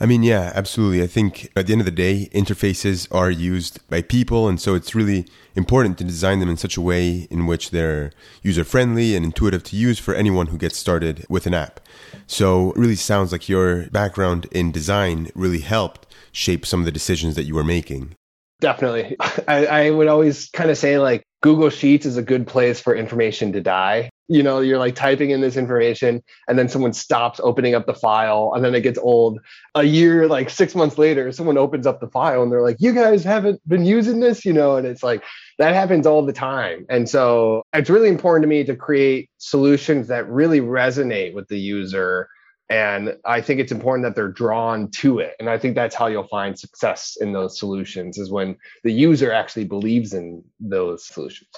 I 0.00 0.06
mean, 0.06 0.22
yeah, 0.22 0.52
absolutely. 0.54 1.02
I 1.02 1.08
think 1.08 1.50
at 1.56 1.66
the 1.66 1.72
end 1.72 1.80
of 1.80 1.84
the 1.84 1.90
day, 1.90 2.28
interfaces 2.32 3.08
are 3.12 3.30
used 3.30 3.86
by 3.88 4.02
people, 4.02 4.48
and 4.48 4.60
so 4.60 4.74
it's 4.74 4.94
really 4.94 5.26
important 5.56 5.98
to 5.98 6.04
design 6.04 6.38
them 6.38 6.48
in 6.48 6.56
such 6.56 6.76
a 6.76 6.80
way 6.80 7.26
in 7.30 7.46
which 7.46 7.70
they're 7.70 8.12
user 8.42 8.62
friendly 8.62 9.16
and 9.16 9.24
intuitive 9.24 9.64
to 9.64 9.76
use 9.76 9.98
for 9.98 10.14
anyone 10.14 10.48
who 10.48 10.58
gets 10.58 10.76
started 10.76 11.26
with 11.28 11.46
an 11.46 11.54
app. 11.54 11.80
So, 12.28 12.70
it 12.70 12.76
really 12.76 12.94
sounds 12.94 13.32
like 13.32 13.48
your 13.48 13.88
background 13.90 14.46
in 14.52 14.70
design 14.70 15.30
really 15.34 15.60
helped 15.60 16.06
shape 16.30 16.64
some 16.64 16.80
of 16.80 16.86
the 16.86 16.92
decisions 16.92 17.34
that 17.34 17.44
you 17.44 17.54
were 17.54 17.64
making. 17.64 18.14
Definitely. 18.60 19.16
I, 19.48 19.66
I 19.66 19.90
would 19.90 20.08
always 20.08 20.48
kind 20.50 20.70
of 20.70 20.78
say 20.78 20.98
like 20.98 21.24
Google 21.42 21.70
Sheets 21.70 22.06
is 22.06 22.16
a 22.16 22.22
good 22.22 22.46
place 22.46 22.80
for 22.80 22.94
information 22.94 23.52
to 23.52 23.60
die. 23.60 24.10
You 24.28 24.42
know, 24.42 24.60
you're 24.60 24.78
like 24.78 24.94
typing 24.94 25.30
in 25.30 25.40
this 25.40 25.56
information 25.56 26.22
and 26.46 26.58
then 26.58 26.68
someone 26.68 26.92
stops 26.92 27.40
opening 27.42 27.74
up 27.74 27.86
the 27.86 27.94
file 27.94 28.52
and 28.54 28.64
then 28.64 28.74
it 28.74 28.82
gets 28.82 28.98
old. 28.98 29.40
A 29.74 29.84
year, 29.84 30.26
like 30.26 30.50
six 30.50 30.74
months 30.74 30.98
later, 30.98 31.32
someone 31.32 31.56
opens 31.56 31.86
up 31.86 32.00
the 32.00 32.08
file 32.08 32.42
and 32.42 32.52
they're 32.52 32.62
like, 32.62 32.76
you 32.78 32.92
guys 32.92 33.24
haven't 33.24 33.66
been 33.66 33.84
using 33.84 34.20
this, 34.20 34.44
you 34.44 34.52
know, 34.52 34.76
and 34.76 34.86
it's 34.86 35.02
like 35.02 35.24
that 35.58 35.74
happens 35.74 36.06
all 36.06 36.24
the 36.24 36.32
time. 36.32 36.84
And 36.88 37.08
so 37.08 37.62
it's 37.72 37.90
really 37.90 38.08
important 38.08 38.42
to 38.42 38.48
me 38.48 38.64
to 38.64 38.76
create 38.76 39.30
solutions 39.38 40.08
that 40.08 40.28
really 40.28 40.60
resonate 40.60 41.34
with 41.34 41.48
the 41.48 41.58
user 41.58 42.28
and 42.70 43.16
I 43.24 43.40
think 43.40 43.60
it's 43.60 43.72
important 43.72 44.04
that 44.04 44.14
they're 44.14 44.28
drawn 44.28 44.90
to 44.96 45.20
it. 45.20 45.34
And 45.40 45.48
I 45.48 45.58
think 45.58 45.74
that's 45.74 45.94
how 45.94 46.06
you'll 46.06 46.28
find 46.28 46.58
success 46.58 47.16
in 47.18 47.32
those 47.32 47.58
solutions 47.58 48.18
is 48.18 48.30
when 48.30 48.56
the 48.84 48.92
user 48.92 49.32
actually 49.32 49.64
believes 49.64 50.12
in 50.12 50.44
those 50.60 51.06
solutions. 51.06 51.48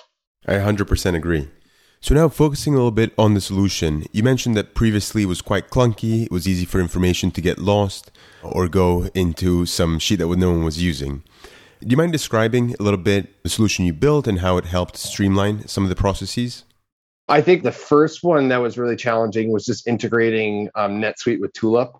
I 0.46 0.54
100% 0.54 1.16
agree. 1.16 1.48
So 2.02 2.14
now 2.14 2.30
focusing 2.30 2.72
a 2.72 2.78
little 2.78 2.90
bit 2.90 3.12
on 3.18 3.34
the 3.34 3.42
solution, 3.42 4.06
you 4.10 4.22
mentioned 4.22 4.56
that 4.56 4.74
previously 4.74 5.24
it 5.24 5.26
was 5.26 5.42
quite 5.42 5.68
clunky. 5.68 6.24
It 6.24 6.30
was 6.30 6.48
easy 6.48 6.64
for 6.64 6.80
information 6.80 7.30
to 7.32 7.42
get 7.42 7.58
lost 7.58 8.10
or 8.42 8.68
go 8.68 9.10
into 9.14 9.66
some 9.66 9.98
sheet 9.98 10.16
that 10.16 10.28
no 10.28 10.50
one 10.50 10.64
was 10.64 10.82
using. 10.82 11.22
Do 11.80 11.88
you 11.88 11.98
mind 11.98 12.12
describing 12.12 12.74
a 12.80 12.82
little 12.82 12.98
bit 12.98 13.42
the 13.42 13.50
solution 13.50 13.84
you 13.84 13.92
built 13.92 14.26
and 14.26 14.38
how 14.38 14.56
it 14.56 14.64
helped 14.64 14.96
streamline 14.96 15.68
some 15.68 15.82
of 15.82 15.90
the 15.90 15.94
processes? 15.94 16.64
I 17.28 17.42
think 17.42 17.62
the 17.62 17.72
first 17.72 18.24
one 18.24 18.48
that 18.48 18.62
was 18.62 18.78
really 18.78 18.96
challenging 18.96 19.52
was 19.52 19.66
just 19.66 19.86
integrating 19.86 20.70
um, 20.76 21.02
NetSuite 21.02 21.38
with 21.38 21.52
Tulip. 21.52 21.92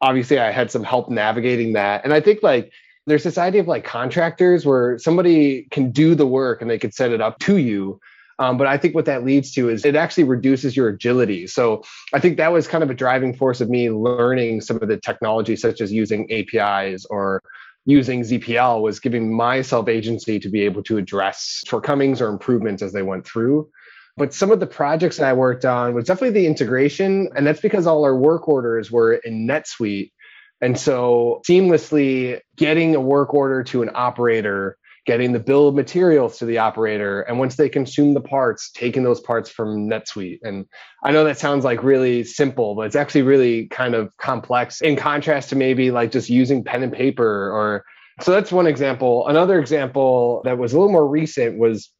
Obviously, 0.00 0.38
I 0.38 0.50
had 0.50 0.70
some 0.70 0.82
help 0.82 1.10
navigating 1.10 1.74
that. 1.74 2.04
And 2.04 2.14
I 2.14 2.20
think 2.20 2.42
like 2.42 2.72
there's 3.06 3.22
this 3.22 3.36
idea 3.36 3.60
of 3.60 3.68
like 3.68 3.84
contractors 3.84 4.64
where 4.64 4.98
somebody 4.98 5.68
can 5.70 5.90
do 5.90 6.14
the 6.14 6.26
work 6.26 6.62
and 6.62 6.70
they 6.70 6.78
could 6.78 6.94
set 6.94 7.12
it 7.12 7.20
up 7.20 7.38
to 7.40 7.58
you. 7.58 8.00
Um, 8.38 8.56
but 8.56 8.66
I 8.66 8.76
think 8.76 8.94
what 8.94 9.04
that 9.06 9.24
leads 9.24 9.52
to 9.52 9.68
is 9.68 9.84
it 9.84 9.94
actually 9.94 10.24
reduces 10.24 10.76
your 10.76 10.88
agility. 10.88 11.46
So 11.46 11.82
I 12.12 12.20
think 12.20 12.36
that 12.38 12.52
was 12.52 12.66
kind 12.66 12.82
of 12.82 12.90
a 12.90 12.94
driving 12.94 13.34
force 13.34 13.60
of 13.60 13.68
me 13.68 13.90
learning 13.90 14.62
some 14.62 14.76
of 14.76 14.88
the 14.88 14.96
technology, 14.96 15.56
such 15.56 15.80
as 15.80 15.92
using 15.92 16.30
APIs 16.30 17.04
or 17.06 17.42
using 17.84 18.22
ZPL, 18.22 18.80
was 18.82 19.00
giving 19.00 19.34
myself 19.34 19.88
agency 19.88 20.38
to 20.40 20.48
be 20.48 20.62
able 20.62 20.82
to 20.84 20.98
address 20.98 21.62
shortcomings 21.66 22.20
or 22.20 22.28
improvements 22.28 22.82
as 22.82 22.92
they 22.92 23.02
went 23.02 23.26
through. 23.26 23.68
But 24.16 24.34
some 24.34 24.50
of 24.50 24.60
the 24.60 24.66
projects 24.66 25.16
that 25.16 25.28
I 25.28 25.32
worked 25.32 25.64
on 25.64 25.94
was 25.94 26.04
definitely 26.04 26.40
the 26.40 26.46
integration. 26.46 27.30
And 27.34 27.46
that's 27.46 27.60
because 27.60 27.86
all 27.86 28.04
our 28.04 28.16
work 28.16 28.46
orders 28.46 28.90
were 28.90 29.14
in 29.14 29.46
NetSuite. 29.46 30.12
And 30.60 30.78
so 30.78 31.40
seamlessly 31.48 32.40
getting 32.56 32.94
a 32.94 33.00
work 33.00 33.34
order 33.34 33.64
to 33.64 33.82
an 33.82 33.90
operator, 33.94 34.76
getting 35.04 35.32
the 35.32 35.40
bill 35.40 35.68
of 35.68 35.74
materials 35.74 36.38
to 36.38 36.44
the 36.44 36.58
operator, 36.58 37.22
and 37.22 37.38
once 37.38 37.56
they 37.56 37.68
consume 37.68 38.14
the 38.14 38.20
parts, 38.20 38.70
taking 38.70 39.02
those 39.02 39.20
parts 39.20 39.50
from 39.50 39.88
NetSuite. 39.88 40.38
And 40.42 40.66
I 41.02 41.10
know 41.10 41.24
that 41.24 41.38
sounds 41.38 41.64
like 41.64 41.82
really 41.82 42.22
simple, 42.24 42.74
but 42.74 42.82
it's 42.82 42.96
actually 42.96 43.22
really 43.22 43.66
kind 43.66 43.94
of 43.94 44.16
complex 44.16 44.80
in 44.80 44.96
contrast 44.96 45.50
to 45.50 45.56
maybe 45.56 45.90
like 45.90 46.12
just 46.12 46.30
using 46.30 46.62
pen 46.62 46.82
and 46.82 46.92
paper 46.92 47.50
or 47.50 47.84
so 48.20 48.30
that's 48.30 48.52
one 48.52 48.66
example. 48.66 49.26
Another 49.26 49.58
example 49.58 50.42
that 50.44 50.58
was 50.58 50.72
a 50.72 50.78
little 50.78 50.92
more 50.92 51.08
recent 51.08 51.58
was 51.58 51.90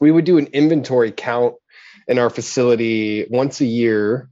we 0.00 0.10
would 0.10 0.24
do 0.24 0.38
an 0.38 0.46
inventory 0.48 1.10
count 1.10 1.54
in 2.06 2.18
our 2.18 2.30
facility 2.30 3.26
once 3.30 3.60
a 3.60 3.64
year. 3.66 4.28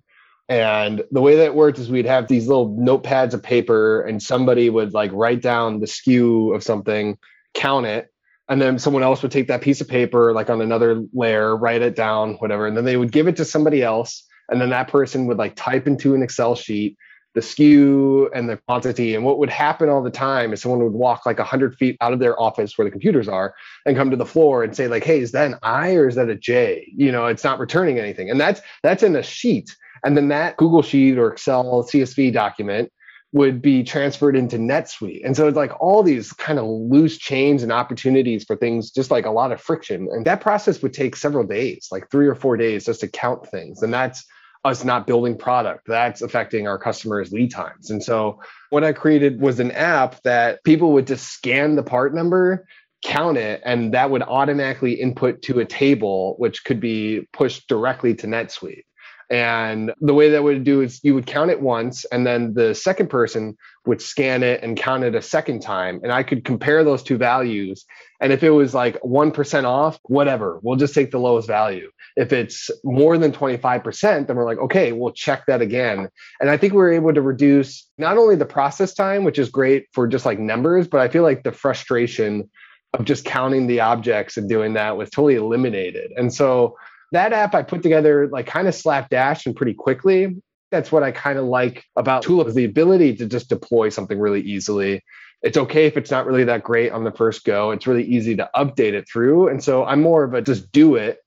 And 0.49 1.03
the 1.11 1.21
way 1.21 1.37
that 1.37 1.55
worked 1.55 1.79
is 1.79 1.91
we'd 1.91 2.07
have 2.07 2.29
these 2.29 2.49
little 2.49 2.77
notepads 2.77 3.35
of 3.35 3.43
paper, 3.43 4.03
and 4.03 4.21
somebody 4.21 4.69
would 4.69 4.93
like 4.93 5.13
write 5.13 5.43
down 5.43 5.79
the 5.79 5.87
SKU 5.87 6.55
of 6.55 6.65
something, 6.65 7.19
count 7.55 7.87
it, 7.87 8.10
and 8.51 8.61
then 8.61 8.79
someone 8.79 9.03
else 9.03 9.23
would 9.23 9.33
take 9.33 9.49
that 9.49 9.63
piece 9.63 9.81
of 9.81 9.89
paper, 9.89 10.35
like 10.35 10.51
on 10.51 10.61
another 10.61 11.03
layer, 11.15 11.57
write 11.57 11.81
it 11.81 11.97
down, 11.97 12.35
whatever, 12.35 12.67
and 12.67 12.77
then 12.77 12.85
they 12.85 12.99
would 12.99 13.13
give 13.13 13.27
it 13.27 13.37
to 13.37 13.45
somebody 13.45 13.83
else, 13.83 14.25
and 14.51 14.61
then 14.61 14.69
that 14.71 14.89
person 14.89 15.27
would 15.27 15.39
like 15.39 15.55
type 15.57 15.87
into 15.87 16.15
an 16.15 16.23
Excel 16.23 16.55
sheet 16.55 16.99
the 17.35 17.41
SKU 17.41 18.29
and 18.35 18.49
the 18.49 18.57
quantity. 18.57 19.15
And 19.15 19.25
what 19.25 19.39
would 19.39 19.51
happen 19.51 19.89
all 19.89 20.03
the 20.03 20.11
time 20.11 20.53
is 20.53 20.61
someone 20.61 20.83
would 20.83 20.93
walk 20.93 21.27
like 21.27 21.39
100 21.39 21.77
feet 21.77 21.97
out 22.01 22.13
of 22.13 22.19
their 22.19 22.41
office 22.41 22.77
where 22.77 22.85
the 22.85 22.91
computers 22.91 23.29
are 23.29 23.55
and 23.87 23.97
come 23.97 24.11
to 24.11 24.17
the 24.17 24.27
floor 24.27 24.65
and 24.65 24.75
say 24.75 24.89
like, 24.89 25.05
hey, 25.05 25.21
is 25.21 25.33
that 25.33 25.47
an 25.47 25.59
I 25.63 25.95
or 25.95 26.09
is 26.09 26.17
that 26.17 26.29
a 26.29 26.35
J? 26.35 26.93
You 26.95 27.13
know, 27.13 27.27
it's 27.27 27.45
not 27.45 27.61
returning 27.61 27.99
anything. 27.99 28.31
And 28.31 28.41
that's 28.41 28.61
that's 28.83 29.03
in 29.03 29.15
a 29.15 29.23
sheet. 29.23 29.77
And 30.05 30.17
then 30.17 30.29
that 30.29 30.57
Google 30.57 30.83
Sheet 30.83 31.19
or 31.19 31.33
Excel 31.33 31.85
CSV 31.85 32.33
document 32.33 32.91
would 33.33 33.63
be 33.63 33.85
transferred 33.85 34.37
into 34.37 34.57
NetSuite. 34.57 35.25
And 35.25 35.37
so 35.37 35.47
it's 35.47 35.57
like 35.57 35.73
all 35.81 36.03
these 36.03 36.33
kind 36.33 36.59
of 36.59 36.67
loose 36.67 37.17
chains 37.17 37.63
and 37.63 37.71
opportunities 37.71 38.45
for 38.45 38.57
things, 38.57 38.91
just 38.91 39.11
like 39.11 39.25
a 39.25 39.31
lot 39.31 39.53
of 39.53 39.61
friction. 39.61 40.09
And 40.11 40.27
that 40.27 40.41
process 40.41 40.83
would 40.83 40.93
take 40.93 41.15
several 41.15 41.47
days, 41.47 41.89
like 41.93 42.11
three 42.11 42.27
or 42.27 42.35
four 42.35 42.57
days 42.57 42.87
just 42.87 43.01
to 43.01 43.09
count 43.09 43.47
things. 43.47 43.83
And 43.83 43.95
that's 43.95 44.25
us 44.65 44.85
not 44.85 45.07
building 45.07 45.39
product. 45.39 45.87
That's 45.87 46.23
affecting 46.23 46.67
our 46.67 46.79
customers' 46.79 47.33
lead 47.33 47.53
times. 47.53 47.91
And 47.91 48.03
so 48.03 48.41
what 48.71 48.85
I 48.85 48.93
created 48.93 49.41
was 49.41 49.61
an 49.61 49.71
app 49.71 50.21
that 50.23 50.63
people 50.65 50.93
would 50.93 51.07
just 51.07 51.29
scan 51.29 51.77
the 51.77 51.83
part 51.83 52.15
number, 52.15 52.67
count 53.05 53.39
it, 53.39 53.63
and 53.65 53.95
that 53.95 54.11
would 54.11 54.23
automatically 54.23 54.95
input 54.95 55.41
to 55.43 55.61
a 55.61 55.65
table, 55.65 56.35
which 56.39 56.65
could 56.65 56.81
be 56.81 57.29
pushed 57.33 57.69
directly 57.69 58.15
to 58.17 58.27
NetSuite. 58.27 58.83
And 59.31 59.93
the 60.01 60.13
way 60.13 60.31
that 60.31 60.43
would 60.43 60.65
do 60.65 60.81
is 60.81 60.99
you 61.05 61.15
would 61.15 61.27
count 61.27 61.53
it 61.53 61.63
once, 61.63 62.05
and 62.07 62.27
then 62.27 62.55
the 62.55 62.75
second 62.75 63.11
person 63.11 63.57
would 63.87 64.03
scan 64.03 64.43
it 64.43 64.61
and 64.63 64.77
count 64.77 65.05
it 65.05 65.15
a 65.15 65.23
second 65.23 65.61
time. 65.61 66.01
And 66.03 66.13
I 66.13 66.25
could 66.25 66.45
compare 66.45 66.83
those 66.83 67.05
two 67.05 67.17
values. 67.17 67.87
And 68.21 68.33
if 68.33 68.43
it 68.43 68.51
was 68.51 68.75
like 68.75 69.01
1% 69.03 69.65
off, 69.65 70.01
whatever, 70.03 70.59
we'll 70.63 70.77
just 70.77 70.95
take 70.95 71.13
the 71.13 71.21
lowest 71.21 71.47
value. 71.47 71.91
If 72.17 72.33
it's 72.33 72.71
more 72.83 73.17
than 73.19 73.31
25%, 73.31 74.27
then 74.27 74.37
we're 74.37 74.45
like, 74.45 74.59
okay, 74.59 74.91
we'll 74.91 75.13
check 75.13 75.47
that 75.47 75.63
again. 75.63 76.09
And 76.41 76.51
I 76.51 76.57
think 76.57 76.75
we 76.75 76.81
are 76.81 76.93
able 76.93 77.15
to 77.15 77.23
reduce 77.23 77.89
not 77.99 78.19
only 78.19 78.35
the 78.35 78.45
process 78.45 78.95
time, 78.95 79.23
which 79.23 79.39
is 79.39 79.49
great 79.49 79.87
for 79.93 80.09
just 80.09 80.27
like 80.27 80.41
numbers, 80.41 80.89
but 80.89 81.01
I 81.01 81.09
feel 81.09 81.23
like 81.23 81.45
the 81.45 81.53
frustration 81.53 82.51
of 82.95 83.05
just 83.05 83.25
counting 83.25 83.69
the 83.69 83.81
objects 83.81 84.37
and 84.37 84.49
doing 84.49 84.75
that 84.75 84.97
was 84.97 85.09
totally 85.09 85.37
eliminated. 85.37 86.11
And 86.17 86.35
so 86.35 86.77
that 87.13 87.33
app 87.33 87.55
I 87.55 87.63
put 87.63 87.83
together 87.83 88.29
like 88.29 88.47
kind 88.47 88.69
of 88.69 88.75
slapdash 88.75 89.47
and 89.47 89.57
pretty 89.57 89.75
quickly. 89.75 90.37
That's 90.71 90.93
what 90.93 91.03
I 91.03 91.11
kind 91.11 91.39
of 91.39 91.47
like 91.47 91.85
about 91.97 92.23
Tulip 92.23 92.49
is 92.49 92.55
the 92.55 92.65
ability 92.65 93.17
to 93.17 93.27
just 93.27 93.49
deploy 93.49 93.89
something 93.89 94.19
really 94.19 94.41
easily. 94.41 95.03
It's 95.43 95.57
okay 95.57 95.87
if 95.87 95.97
it's 95.97 96.11
not 96.11 96.27
really 96.27 96.45
that 96.45 96.63
great 96.63 96.93
on 96.93 97.03
the 97.03 97.11
first 97.11 97.45
go. 97.45 97.73
It's 97.73 97.87
really 97.87 98.05
easy 98.05 98.37
to 98.37 98.49
update 98.55 98.93
it 98.93 99.09
through. 99.11 99.49
And 99.49 99.63
so 99.63 99.85
I'm 99.85 100.03
more 100.03 100.23
of 100.23 100.35
a 100.35 100.43
just 100.43 100.71
do 100.71 100.97
it 100.97 101.19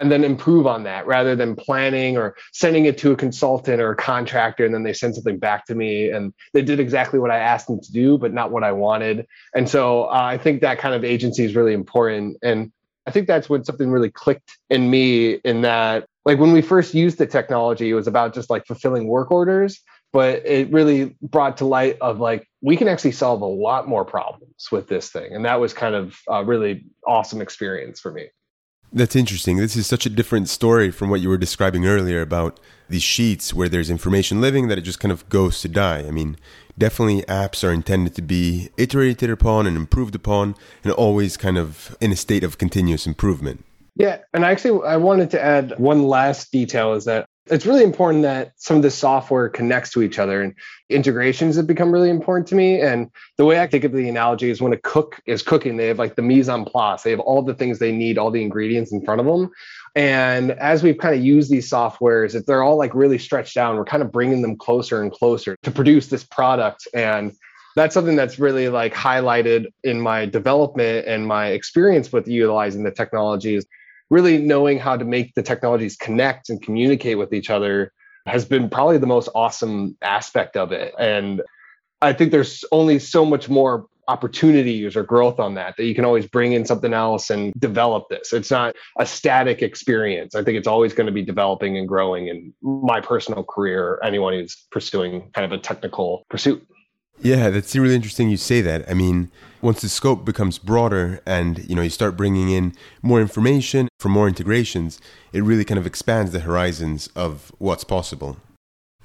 and 0.00 0.12
then 0.12 0.24
improve 0.24 0.66
on 0.66 0.84
that 0.84 1.06
rather 1.06 1.34
than 1.34 1.56
planning 1.56 2.16
or 2.16 2.36
sending 2.52 2.84
it 2.84 2.98
to 2.98 3.12
a 3.12 3.16
consultant 3.16 3.80
or 3.80 3.90
a 3.90 3.96
contractor 3.96 4.64
and 4.64 4.74
then 4.74 4.84
they 4.84 4.92
send 4.92 5.14
something 5.14 5.38
back 5.38 5.66
to 5.66 5.74
me 5.74 6.10
and 6.10 6.32
they 6.52 6.62
did 6.62 6.80
exactly 6.80 7.18
what 7.18 7.30
I 7.30 7.38
asked 7.38 7.66
them 7.66 7.80
to 7.80 7.92
do 7.92 8.16
but 8.16 8.32
not 8.32 8.50
what 8.50 8.64
I 8.64 8.72
wanted. 8.72 9.26
And 9.54 9.68
so 9.68 10.04
uh, 10.04 10.12
I 10.12 10.38
think 10.38 10.60
that 10.60 10.78
kind 10.78 10.94
of 10.94 11.04
agency 11.04 11.44
is 11.44 11.56
really 11.56 11.74
important 11.74 12.38
and 12.42 12.72
I 13.08 13.10
think 13.10 13.26
that's 13.26 13.48
when 13.48 13.64
something 13.64 13.90
really 13.90 14.10
clicked 14.10 14.58
in 14.68 14.90
me 14.90 15.36
in 15.44 15.62
that 15.62 16.04
like 16.26 16.38
when 16.38 16.52
we 16.52 16.60
first 16.60 16.92
used 16.92 17.16
the 17.16 17.26
technology 17.26 17.88
it 17.88 17.94
was 17.94 18.06
about 18.06 18.34
just 18.34 18.50
like 18.50 18.66
fulfilling 18.66 19.08
work 19.08 19.30
orders 19.30 19.80
but 20.12 20.44
it 20.44 20.70
really 20.70 21.16
brought 21.22 21.56
to 21.56 21.64
light 21.64 21.96
of 22.02 22.20
like 22.20 22.46
we 22.60 22.76
can 22.76 22.86
actually 22.86 23.12
solve 23.12 23.40
a 23.40 23.46
lot 23.46 23.88
more 23.88 24.04
problems 24.04 24.68
with 24.70 24.88
this 24.88 25.08
thing 25.08 25.32
and 25.32 25.46
that 25.46 25.58
was 25.58 25.72
kind 25.72 25.94
of 25.94 26.18
a 26.28 26.44
really 26.44 26.84
awesome 27.06 27.40
experience 27.40 27.98
for 27.98 28.12
me 28.12 28.28
that's 28.90 29.14
interesting. 29.14 29.58
This 29.58 29.76
is 29.76 29.86
such 29.86 30.06
a 30.06 30.08
different 30.08 30.48
story 30.48 30.90
from 30.90 31.10
what 31.10 31.20
you 31.20 31.28
were 31.28 31.36
describing 31.36 31.86
earlier 31.86 32.22
about 32.22 32.58
these 32.88 33.02
sheets 33.02 33.52
where 33.52 33.68
there's 33.68 33.90
information 33.90 34.40
living 34.40 34.68
that 34.68 34.78
it 34.78 34.80
just 34.80 34.98
kind 34.98 35.12
of 35.12 35.28
goes 35.28 35.60
to 35.60 35.68
die. 35.68 35.98
I 35.98 36.10
mean, 36.10 36.38
definitely 36.78 37.22
apps 37.22 37.66
are 37.66 37.72
intended 37.72 38.14
to 38.14 38.22
be 38.22 38.70
iterated 38.76 39.30
upon 39.30 39.66
and 39.66 39.76
improved 39.76 40.14
upon 40.14 40.54
and 40.84 40.92
always 40.92 41.36
kind 41.36 41.58
of 41.58 41.96
in 42.00 42.12
a 42.12 42.16
state 42.16 42.44
of 42.44 42.58
continuous 42.58 43.06
improvement. 43.06 43.64
Yeah, 43.96 44.18
and 44.32 44.44
actually 44.44 44.86
I 44.86 44.96
wanted 44.96 45.30
to 45.32 45.42
add 45.42 45.74
one 45.78 46.04
last 46.04 46.52
detail 46.52 46.94
is 46.94 47.04
that 47.06 47.26
it's 47.50 47.66
really 47.66 47.82
important 47.82 48.22
that 48.22 48.52
some 48.56 48.76
of 48.76 48.82
the 48.82 48.90
software 48.90 49.48
connects 49.48 49.90
to 49.92 50.02
each 50.02 50.18
other 50.18 50.42
and 50.42 50.54
integrations 50.88 51.56
have 51.56 51.66
become 51.66 51.90
really 51.90 52.10
important 52.10 52.46
to 52.48 52.54
me. 52.54 52.80
And 52.80 53.10
the 53.36 53.44
way 53.44 53.60
I 53.60 53.66
think 53.66 53.84
of 53.84 53.92
the 53.92 54.08
analogy 54.08 54.50
is 54.50 54.60
when 54.60 54.72
a 54.72 54.78
cook 54.78 55.20
is 55.26 55.42
cooking, 55.42 55.76
they 55.76 55.88
have 55.88 55.98
like 55.98 56.14
the 56.14 56.22
mise 56.22 56.48
en 56.48 56.64
place, 56.64 57.02
they 57.02 57.10
have 57.10 57.20
all 57.20 57.42
the 57.42 57.54
things 57.54 57.78
they 57.78 57.92
need, 57.92 58.18
all 58.18 58.30
the 58.30 58.42
ingredients 58.42 58.92
in 58.92 59.04
front 59.04 59.20
of 59.20 59.26
them. 59.26 59.50
And 59.98 60.52
as 60.52 60.84
we've 60.84 60.96
kind 60.96 61.12
of 61.12 61.24
used 61.24 61.50
these 61.50 61.68
softwares, 61.68 62.36
if 62.36 62.46
they're 62.46 62.62
all 62.62 62.78
like 62.78 62.94
really 62.94 63.18
stretched 63.18 63.56
down, 63.56 63.74
we're 63.76 63.84
kind 63.84 64.00
of 64.00 64.12
bringing 64.12 64.42
them 64.42 64.56
closer 64.56 65.02
and 65.02 65.10
closer 65.10 65.56
to 65.64 65.72
produce 65.72 66.06
this 66.06 66.22
product. 66.22 66.86
And 66.94 67.32
that's 67.74 67.94
something 67.94 68.14
that's 68.14 68.38
really 68.38 68.68
like 68.68 68.94
highlighted 68.94 69.66
in 69.82 70.00
my 70.00 70.24
development 70.24 71.08
and 71.08 71.26
my 71.26 71.48
experience 71.48 72.12
with 72.12 72.28
utilizing 72.28 72.84
the 72.84 72.92
technologies 72.92 73.66
really 74.08 74.38
knowing 74.38 74.78
how 74.78 74.96
to 74.96 75.04
make 75.04 75.34
the 75.34 75.42
technologies 75.42 75.96
connect 75.96 76.48
and 76.48 76.62
communicate 76.62 77.18
with 77.18 77.32
each 77.32 77.50
other 77.50 77.92
has 78.24 78.44
been 78.44 78.70
probably 78.70 78.98
the 78.98 79.06
most 79.06 79.28
awesome 79.34 79.96
aspect 80.00 80.56
of 80.56 80.70
it. 80.70 80.94
And 80.98 81.42
I 82.00 82.12
think 82.12 82.30
there's 82.30 82.64
only 82.70 83.00
so 83.00 83.24
much 83.24 83.48
more 83.48 83.86
opportunities 84.08 84.96
or 84.96 85.02
growth 85.02 85.38
on 85.38 85.54
that, 85.54 85.76
that 85.76 85.84
you 85.84 85.94
can 85.94 86.04
always 86.04 86.26
bring 86.26 86.52
in 86.52 86.64
something 86.64 86.94
else 86.94 87.30
and 87.30 87.52
develop 87.58 88.08
this. 88.08 88.32
It's 88.32 88.50
not 88.50 88.74
a 88.98 89.06
static 89.06 89.62
experience. 89.62 90.34
I 90.34 90.42
think 90.42 90.58
it's 90.58 90.66
always 90.66 90.94
going 90.94 91.06
to 91.06 91.12
be 91.12 91.22
developing 91.22 91.76
and 91.76 91.86
growing 91.86 92.28
in 92.28 92.52
my 92.62 93.00
personal 93.00 93.44
career, 93.44 94.00
anyone 94.02 94.32
who's 94.32 94.66
pursuing 94.70 95.30
kind 95.34 95.44
of 95.44 95.52
a 95.52 95.58
technical 95.58 96.24
pursuit. 96.30 96.66
Yeah, 97.20 97.50
that's 97.50 97.74
really 97.74 97.96
interesting 97.96 98.30
you 98.30 98.36
say 98.36 98.60
that. 98.60 98.88
I 98.88 98.94
mean, 98.94 99.30
once 99.60 99.80
the 99.80 99.88
scope 99.88 100.24
becomes 100.24 100.58
broader 100.58 101.20
and 101.26 101.68
you 101.68 101.74
know 101.74 101.82
you 101.82 101.90
start 101.90 102.16
bringing 102.16 102.48
in 102.48 102.74
more 103.02 103.20
information 103.20 103.88
for 103.98 104.08
more 104.08 104.28
integrations, 104.28 105.00
it 105.32 105.42
really 105.42 105.64
kind 105.64 105.78
of 105.78 105.86
expands 105.86 106.30
the 106.30 106.40
horizons 106.40 107.08
of 107.16 107.52
what's 107.58 107.84
possible. 107.84 108.36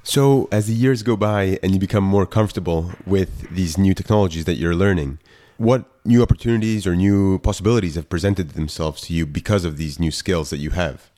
So, 0.05 0.49
as 0.51 0.67
the 0.67 0.73
years 0.73 1.01
go 1.01 1.15
by 1.15 1.59
and 1.63 1.73
you 1.73 1.79
become 1.79 2.03
more 2.03 2.25
comfortable 2.25 2.91
with 3.05 3.49
these 3.49 3.77
new 3.77 3.93
technologies 3.93 4.43
that 4.43 4.55
you're 4.55 4.75
learning, 4.75 5.19
what 5.55 5.85
new 6.03 6.21
opportunities 6.21 6.85
or 6.85 6.93
new 6.93 7.39
possibilities 7.39 7.95
have 7.95 8.09
presented 8.09 8.49
themselves 8.49 9.03
to 9.03 9.13
you 9.13 9.25
because 9.25 9.63
of 9.63 9.77
these 9.77 10.01
new 10.01 10.11
skills 10.11 10.49
that 10.49 10.57
you 10.57 10.71
have? 10.71 11.09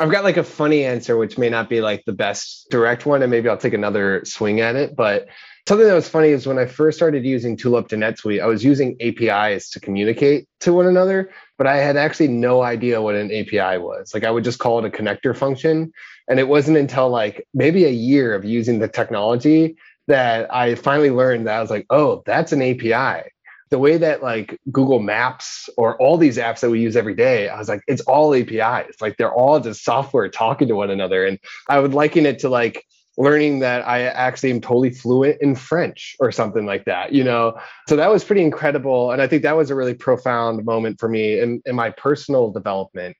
I've 0.00 0.10
got 0.10 0.24
like 0.24 0.38
a 0.38 0.44
funny 0.44 0.84
answer, 0.84 1.16
which 1.16 1.36
may 1.36 1.50
not 1.50 1.68
be 1.68 1.80
like 1.80 2.04
the 2.04 2.12
best 2.12 2.68
direct 2.70 3.04
one, 3.04 3.22
and 3.22 3.30
maybe 3.30 3.48
I'll 3.48 3.58
take 3.58 3.74
another 3.74 4.24
swing 4.24 4.60
at 4.60 4.74
it. 4.74 4.96
But 4.96 5.28
something 5.68 5.86
that 5.86 5.94
was 5.94 6.08
funny 6.08 6.28
is 6.28 6.46
when 6.46 6.58
I 6.58 6.66
first 6.66 6.96
started 6.96 7.24
using 7.24 7.56
Tulip 7.56 7.88
to 7.88 7.96
NetSuite, 7.96 8.42
I 8.42 8.46
was 8.46 8.64
using 8.64 8.96
APIs 9.00 9.70
to 9.70 9.80
communicate 9.80 10.48
to 10.60 10.72
one 10.72 10.86
another, 10.86 11.30
but 11.58 11.66
I 11.66 11.76
had 11.76 11.96
actually 11.96 12.28
no 12.28 12.62
idea 12.62 13.02
what 13.02 13.14
an 13.14 13.30
API 13.30 13.78
was. 13.78 14.14
Like 14.14 14.24
I 14.24 14.30
would 14.30 14.44
just 14.44 14.58
call 14.58 14.78
it 14.78 14.86
a 14.86 14.90
connector 14.90 15.36
function. 15.36 15.92
And 16.28 16.40
it 16.40 16.48
wasn't 16.48 16.78
until 16.78 17.10
like 17.10 17.46
maybe 17.52 17.84
a 17.84 17.90
year 17.90 18.34
of 18.34 18.44
using 18.44 18.78
the 18.78 18.88
technology 18.88 19.76
that 20.08 20.52
I 20.52 20.74
finally 20.74 21.10
learned 21.10 21.46
that 21.46 21.56
I 21.56 21.60
was 21.60 21.70
like, 21.70 21.86
oh, 21.90 22.22
that's 22.24 22.52
an 22.52 22.62
API. 22.62 23.28
The 23.72 23.78
way 23.78 23.96
that 23.96 24.22
like 24.22 24.60
Google 24.70 25.00
Maps 25.00 25.68
or 25.76 25.96
all 25.96 26.18
these 26.18 26.36
apps 26.36 26.60
that 26.60 26.70
we 26.70 26.80
use 26.80 26.94
every 26.94 27.14
day, 27.14 27.48
I 27.48 27.58
was 27.58 27.68
like, 27.68 27.80
it's 27.88 28.02
all 28.02 28.34
APIs. 28.34 29.00
Like 29.00 29.16
they're 29.16 29.32
all 29.32 29.58
just 29.60 29.82
software 29.82 30.28
talking 30.28 30.68
to 30.68 30.74
one 30.74 30.90
another. 30.90 31.24
And 31.26 31.38
I 31.68 31.80
would 31.80 31.94
liken 31.94 32.26
it 32.26 32.38
to 32.40 32.48
like 32.48 32.84
learning 33.16 33.60
that 33.60 33.86
I 33.86 34.02
actually 34.02 34.50
am 34.50 34.60
totally 34.60 34.90
fluent 34.90 35.40
in 35.40 35.54
French 35.54 36.16
or 36.20 36.30
something 36.30 36.66
like 36.66 36.84
that, 36.84 37.12
you 37.12 37.24
know? 37.24 37.58
So 37.88 37.96
that 37.96 38.10
was 38.10 38.24
pretty 38.24 38.42
incredible. 38.42 39.10
And 39.10 39.20
I 39.22 39.26
think 39.26 39.42
that 39.42 39.56
was 39.56 39.70
a 39.70 39.74
really 39.74 39.94
profound 39.94 40.64
moment 40.64 41.00
for 41.00 41.08
me 41.08 41.40
in, 41.40 41.62
in 41.64 41.74
my 41.74 41.90
personal 41.90 42.50
development 42.50 43.16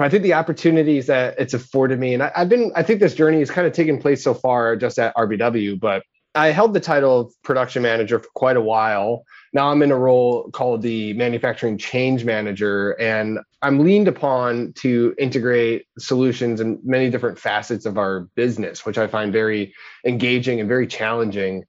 but 0.00 0.06
I 0.06 0.08
think 0.08 0.22
the 0.22 0.32
opportunities 0.32 1.08
that 1.08 1.34
it's 1.38 1.52
afforded 1.52 2.00
me, 2.00 2.14
and 2.14 2.22
I, 2.22 2.32
have 2.34 2.48
been, 2.48 2.72
I 2.74 2.82
think 2.82 3.00
this 3.00 3.14
journey 3.14 3.40
has 3.40 3.50
kind 3.50 3.66
of 3.66 3.74
taken 3.74 4.00
place 4.00 4.24
so 4.24 4.32
far 4.32 4.74
just 4.74 4.98
at 4.98 5.14
RBW, 5.14 5.78
but 5.78 6.04
I 6.34 6.52
held 6.52 6.72
the 6.72 6.80
title 6.80 7.20
of 7.20 7.34
production 7.42 7.82
manager 7.82 8.18
for 8.18 8.28
quite 8.34 8.56
a 8.56 8.62
while. 8.62 9.24
Now 9.52 9.70
I'm 9.70 9.82
in 9.82 9.90
a 9.90 9.98
role 9.98 10.48
called 10.52 10.82
the 10.82 11.12
manufacturing 11.14 11.76
change 11.76 12.24
manager, 12.24 12.92
and 13.00 13.40
I'm 13.62 13.80
leaned 13.80 14.06
upon 14.06 14.72
to 14.74 15.14
integrate 15.18 15.86
solutions 15.98 16.60
in 16.60 16.78
many 16.84 17.10
different 17.10 17.38
facets 17.38 17.84
of 17.84 17.98
our 17.98 18.28
business, 18.36 18.86
which 18.86 18.96
I 18.96 19.08
find 19.08 19.32
very 19.32 19.74
engaging 20.06 20.60
and 20.60 20.68
very 20.68 20.86
challenging. 20.86 21.64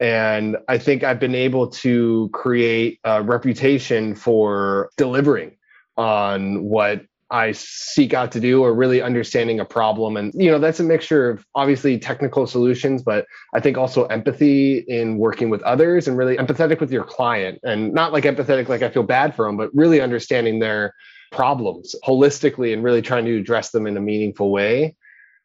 And 0.00 0.56
I 0.68 0.78
think 0.78 1.04
I've 1.04 1.20
been 1.20 1.34
able 1.36 1.68
to 1.68 2.30
create 2.32 2.98
a 3.04 3.22
reputation 3.22 4.14
for 4.16 4.90
delivering 4.96 5.56
on 5.96 6.64
what 6.64 7.02
I 7.30 7.52
seek 7.52 8.12
out 8.12 8.32
to 8.32 8.40
do 8.40 8.62
or 8.62 8.74
really 8.74 9.00
understanding 9.00 9.60
a 9.60 9.64
problem. 9.64 10.16
And, 10.16 10.32
you 10.34 10.50
know, 10.50 10.58
that's 10.58 10.80
a 10.80 10.84
mixture 10.84 11.30
of 11.30 11.46
obviously 11.54 11.98
technical 11.98 12.46
solutions, 12.46 13.02
but 13.02 13.26
I 13.54 13.60
think 13.60 13.78
also 13.78 14.06
empathy 14.06 14.84
in 14.88 15.18
working 15.18 15.48
with 15.48 15.62
others 15.62 16.08
and 16.08 16.16
really 16.16 16.36
empathetic 16.36 16.80
with 16.80 16.90
your 16.90 17.04
client 17.04 17.60
and 17.62 17.92
not 17.92 18.12
like 18.12 18.24
empathetic, 18.24 18.68
like 18.68 18.82
I 18.82 18.90
feel 18.90 19.04
bad 19.04 19.34
for 19.34 19.46
them, 19.46 19.56
but 19.56 19.70
really 19.74 20.00
understanding 20.00 20.58
their 20.58 20.94
problems 21.30 21.94
holistically 22.04 22.72
and 22.72 22.82
really 22.82 23.02
trying 23.02 23.24
to 23.24 23.38
address 23.38 23.70
them 23.70 23.86
in 23.86 23.96
a 23.96 24.00
meaningful 24.00 24.50
way. 24.50 24.96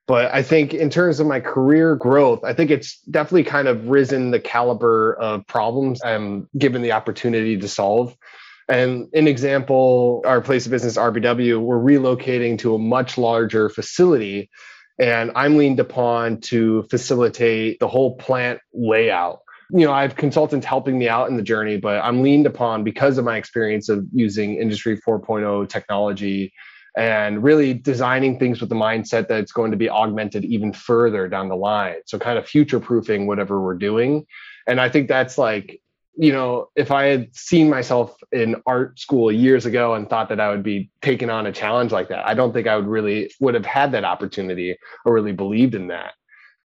But 0.07 0.33
I 0.33 0.43
think 0.43 0.73
in 0.73 0.89
terms 0.89 1.19
of 1.19 1.27
my 1.27 1.39
career 1.39 1.95
growth, 1.95 2.43
I 2.43 2.53
think 2.53 2.69
it's 2.69 2.99
definitely 3.01 3.43
kind 3.43 3.67
of 3.67 3.87
risen 3.87 4.31
the 4.31 4.39
caliber 4.39 5.15
of 5.15 5.45
problems 5.47 6.03
I'm 6.03 6.47
given 6.57 6.83
the 6.83 6.91
opportunity 6.91 7.57
to 7.57 7.67
solve. 7.67 8.15
And 8.67 9.07
an 9.13 9.27
example, 9.27 10.23
our 10.25 10.41
place 10.41 10.65
of 10.65 10.71
business, 10.71 10.97
RBW, 10.97 11.61
we're 11.61 11.79
relocating 11.79 12.57
to 12.59 12.75
a 12.75 12.79
much 12.79 13.17
larger 13.17 13.69
facility. 13.69 14.49
And 14.97 15.31
I'm 15.35 15.57
leaned 15.57 15.79
upon 15.79 16.41
to 16.41 16.83
facilitate 16.89 17.79
the 17.79 17.87
whole 17.87 18.15
plant 18.15 18.59
layout. 18.73 19.39
You 19.71 19.85
know, 19.85 19.91
I 19.91 20.03
have 20.03 20.15
consultants 20.15 20.65
helping 20.65 20.97
me 20.97 21.09
out 21.09 21.29
in 21.29 21.37
the 21.37 21.43
journey, 21.43 21.77
but 21.77 22.03
I'm 22.03 22.23
leaned 22.23 22.45
upon 22.45 22.83
because 22.83 23.17
of 23.17 23.25
my 23.25 23.37
experience 23.37 23.89
of 23.89 24.05
using 24.13 24.55
Industry 24.55 24.99
4.0 25.07 25.67
technology 25.69 26.53
and 26.97 27.43
really 27.43 27.73
designing 27.73 28.39
things 28.39 28.61
with 28.61 28.69
the 28.69 28.75
mindset 28.75 29.27
that 29.27 29.39
it's 29.39 29.51
going 29.51 29.71
to 29.71 29.77
be 29.77 29.89
augmented 29.89 30.45
even 30.45 30.71
further 30.71 31.27
down 31.27 31.49
the 31.49 31.55
line. 31.55 31.95
So, 32.05 32.17
kind 32.17 32.37
of 32.37 32.47
future 32.47 32.79
proofing 32.79 33.27
whatever 33.27 33.61
we're 33.61 33.75
doing. 33.75 34.25
And 34.65 34.79
I 34.79 34.89
think 34.89 35.07
that's 35.07 35.37
like 35.37 35.81
you 36.17 36.31
know, 36.31 36.69
if 36.75 36.91
I 36.91 37.05
had 37.05 37.35
seen 37.35 37.69
myself 37.69 38.15
in 38.31 38.55
art 38.65 38.99
school 38.99 39.31
years 39.31 39.65
ago 39.65 39.93
and 39.93 40.09
thought 40.09 40.29
that 40.29 40.39
I 40.39 40.49
would 40.49 40.63
be 40.63 40.89
taking 41.01 41.29
on 41.29 41.45
a 41.45 41.51
challenge 41.51 41.91
like 41.91 42.09
that, 42.09 42.25
I 42.25 42.33
don't 42.33 42.53
think 42.53 42.67
I 42.67 42.75
would 42.75 42.87
really 42.87 43.31
would 43.39 43.53
have 43.53 43.65
had 43.65 43.91
that 43.91 44.05
opportunity 44.05 44.77
or 45.05 45.13
really 45.13 45.33
believed 45.33 45.75
in 45.75 45.87
that. 45.87 46.13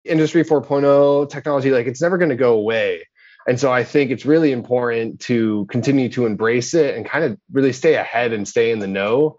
Industry 0.04 0.44
4.0 0.44 1.28
technology, 1.28 1.70
like 1.70 1.86
it's 1.86 2.00
never 2.00 2.16
going 2.16 2.30
to 2.30 2.36
go 2.36 2.54
away. 2.54 3.06
And 3.48 3.58
so 3.58 3.72
I 3.72 3.84
think 3.84 4.10
it's 4.10 4.24
really 4.24 4.52
important 4.52 5.20
to 5.20 5.66
continue 5.70 6.08
to 6.10 6.26
embrace 6.26 6.74
it 6.74 6.96
and 6.96 7.04
kind 7.04 7.24
of 7.24 7.38
really 7.50 7.72
stay 7.72 7.94
ahead 7.94 8.32
and 8.32 8.46
stay 8.46 8.70
in 8.70 8.78
the 8.78 8.86
know 8.86 9.36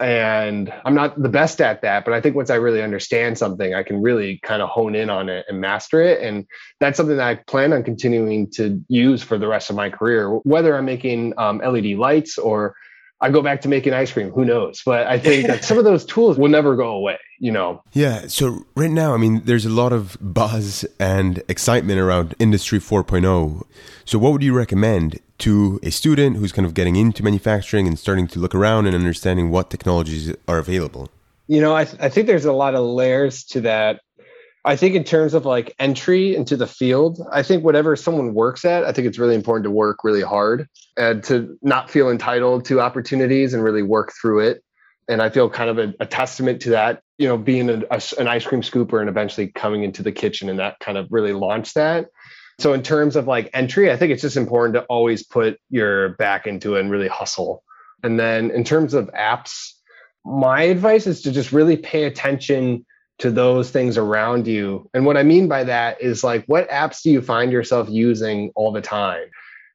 and 0.00 0.72
I'm 0.84 0.94
not 0.94 1.20
the 1.20 1.28
best 1.28 1.60
at 1.60 1.82
that, 1.82 2.04
but 2.04 2.14
I 2.14 2.20
think 2.20 2.34
once 2.34 2.50
I 2.50 2.56
really 2.56 2.82
understand 2.82 3.38
something, 3.38 3.74
I 3.74 3.84
can 3.84 4.02
really 4.02 4.40
kind 4.42 4.60
of 4.60 4.68
hone 4.68 4.94
in 4.94 5.08
on 5.08 5.28
it 5.28 5.46
and 5.48 5.60
master 5.60 6.02
it. 6.02 6.20
And 6.20 6.46
that's 6.80 6.96
something 6.96 7.16
that 7.16 7.26
I 7.26 7.36
plan 7.46 7.72
on 7.72 7.84
continuing 7.84 8.50
to 8.52 8.82
use 8.88 9.22
for 9.22 9.38
the 9.38 9.46
rest 9.46 9.70
of 9.70 9.76
my 9.76 9.90
career, 9.90 10.30
whether 10.30 10.76
I'm 10.76 10.84
making 10.84 11.34
um, 11.38 11.58
LED 11.58 11.96
lights 11.96 12.38
or 12.38 12.74
I 13.24 13.30
go 13.30 13.40
back 13.40 13.62
to 13.62 13.68
making 13.68 13.94
ice 13.94 14.12
cream. 14.12 14.30
Who 14.32 14.44
knows? 14.44 14.82
But 14.84 15.06
I 15.06 15.18
think 15.18 15.46
that 15.46 15.64
some 15.64 15.78
of 15.78 15.84
those 15.84 16.04
tools 16.04 16.36
will 16.36 16.50
never 16.50 16.76
go 16.76 16.88
away. 16.88 17.18
You 17.40 17.52
know. 17.52 17.82
Yeah. 17.92 18.26
So 18.28 18.66
right 18.76 18.90
now, 18.90 19.14
I 19.14 19.16
mean, 19.16 19.42
there's 19.44 19.64
a 19.64 19.70
lot 19.70 19.92
of 19.94 20.18
buzz 20.20 20.84
and 21.00 21.42
excitement 21.48 21.98
around 21.98 22.34
Industry 22.38 22.78
4.0. 22.78 23.62
So 24.04 24.18
what 24.18 24.32
would 24.32 24.42
you 24.42 24.54
recommend 24.54 25.20
to 25.38 25.80
a 25.82 25.90
student 25.90 26.36
who's 26.36 26.52
kind 26.52 26.66
of 26.66 26.74
getting 26.74 26.96
into 26.96 27.24
manufacturing 27.24 27.86
and 27.88 27.98
starting 27.98 28.28
to 28.28 28.38
look 28.38 28.54
around 28.54 28.86
and 28.86 28.94
understanding 28.94 29.50
what 29.50 29.70
technologies 29.70 30.34
are 30.46 30.58
available? 30.58 31.08
You 31.46 31.60
know, 31.60 31.74
I, 31.74 31.84
th- 31.84 32.00
I 32.00 32.10
think 32.10 32.26
there's 32.26 32.44
a 32.44 32.52
lot 32.52 32.74
of 32.74 32.84
layers 32.84 33.42
to 33.44 33.62
that. 33.62 34.00
I 34.64 34.76
think 34.76 34.94
in 34.94 35.04
terms 35.04 35.34
of 35.34 35.44
like 35.44 35.74
entry 35.78 36.34
into 36.34 36.56
the 36.56 36.66
field, 36.66 37.20
I 37.30 37.42
think 37.42 37.64
whatever 37.64 37.96
someone 37.96 38.32
works 38.32 38.64
at, 38.64 38.84
I 38.84 38.92
think 38.92 39.06
it's 39.06 39.18
really 39.18 39.34
important 39.34 39.64
to 39.64 39.70
work 39.70 40.04
really 40.04 40.22
hard 40.22 40.68
and 40.96 41.22
to 41.24 41.58
not 41.60 41.90
feel 41.90 42.08
entitled 42.08 42.64
to 42.66 42.80
opportunities 42.80 43.52
and 43.52 43.62
really 43.62 43.82
work 43.82 44.12
through 44.20 44.40
it. 44.48 44.64
And 45.06 45.20
I 45.20 45.28
feel 45.28 45.50
kind 45.50 45.68
of 45.68 45.78
a, 45.78 45.94
a 46.00 46.06
testament 46.06 46.62
to 46.62 46.70
that, 46.70 47.02
you 47.18 47.28
know, 47.28 47.36
being 47.36 47.68
a, 47.68 47.82
a, 47.90 48.00
an 48.18 48.26
ice 48.26 48.46
cream 48.46 48.62
scooper 48.62 49.00
and 49.00 49.10
eventually 49.10 49.48
coming 49.48 49.82
into 49.82 50.02
the 50.02 50.12
kitchen 50.12 50.48
and 50.48 50.58
that 50.58 50.78
kind 50.80 50.96
of 50.96 51.08
really 51.10 51.34
launched 51.34 51.74
that. 51.74 52.06
So 52.58 52.72
in 52.72 52.82
terms 52.82 53.16
of 53.16 53.26
like 53.26 53.50
entry, 53.52 53.92
I 53.92 53.96
think 53.98 54.12
it's 54.12 54.22
just 54.22 54.36
important 54.36 54.74
to 54.74 54.82
always 54.84 55.22
put 55.22 55.58
your 55.68 56.10
back 56.10 56.46
into 56.46 56.76
it 56.76 56.80
and 56.80 56.90
really 56.90 57.08
hustle. 57.08 57.62
And 58.02 58.18
then 58.18 58.50
in 58.50 58.64
terms 58.64 58.94
of 58.94 59.10
apps, 59.12 59.72
my 60.24 60.62
advice 60.62 61.06
is 61.06 61.20
to 61.22 61.32
just 61.32 61.52
really 61.52 61.76
pay 61.76 62.04
attention 62.04 62.86
to 63.18 63.30
those 63.30 63.70
things 63.70 63.96
around 63.96 64.46
you. 64.46 64.88
And 64.92 65.06
what 65.06 65.16
I 65.16 65.22
mean 65.22 65.48
by 65.48 65.64
that 65.64 66.00
is 66.00 66.24
like, 66.24 66.44
what 66.46 66.68
apps 66.68 67.02
do 67.02 67.10
you 67.10 67.22
find 67.22 67.52
yourself 67.52 67.88
using 67.88 68.50
all 68.54 68.72
the 68.72 68.80
time? 68.80 69.28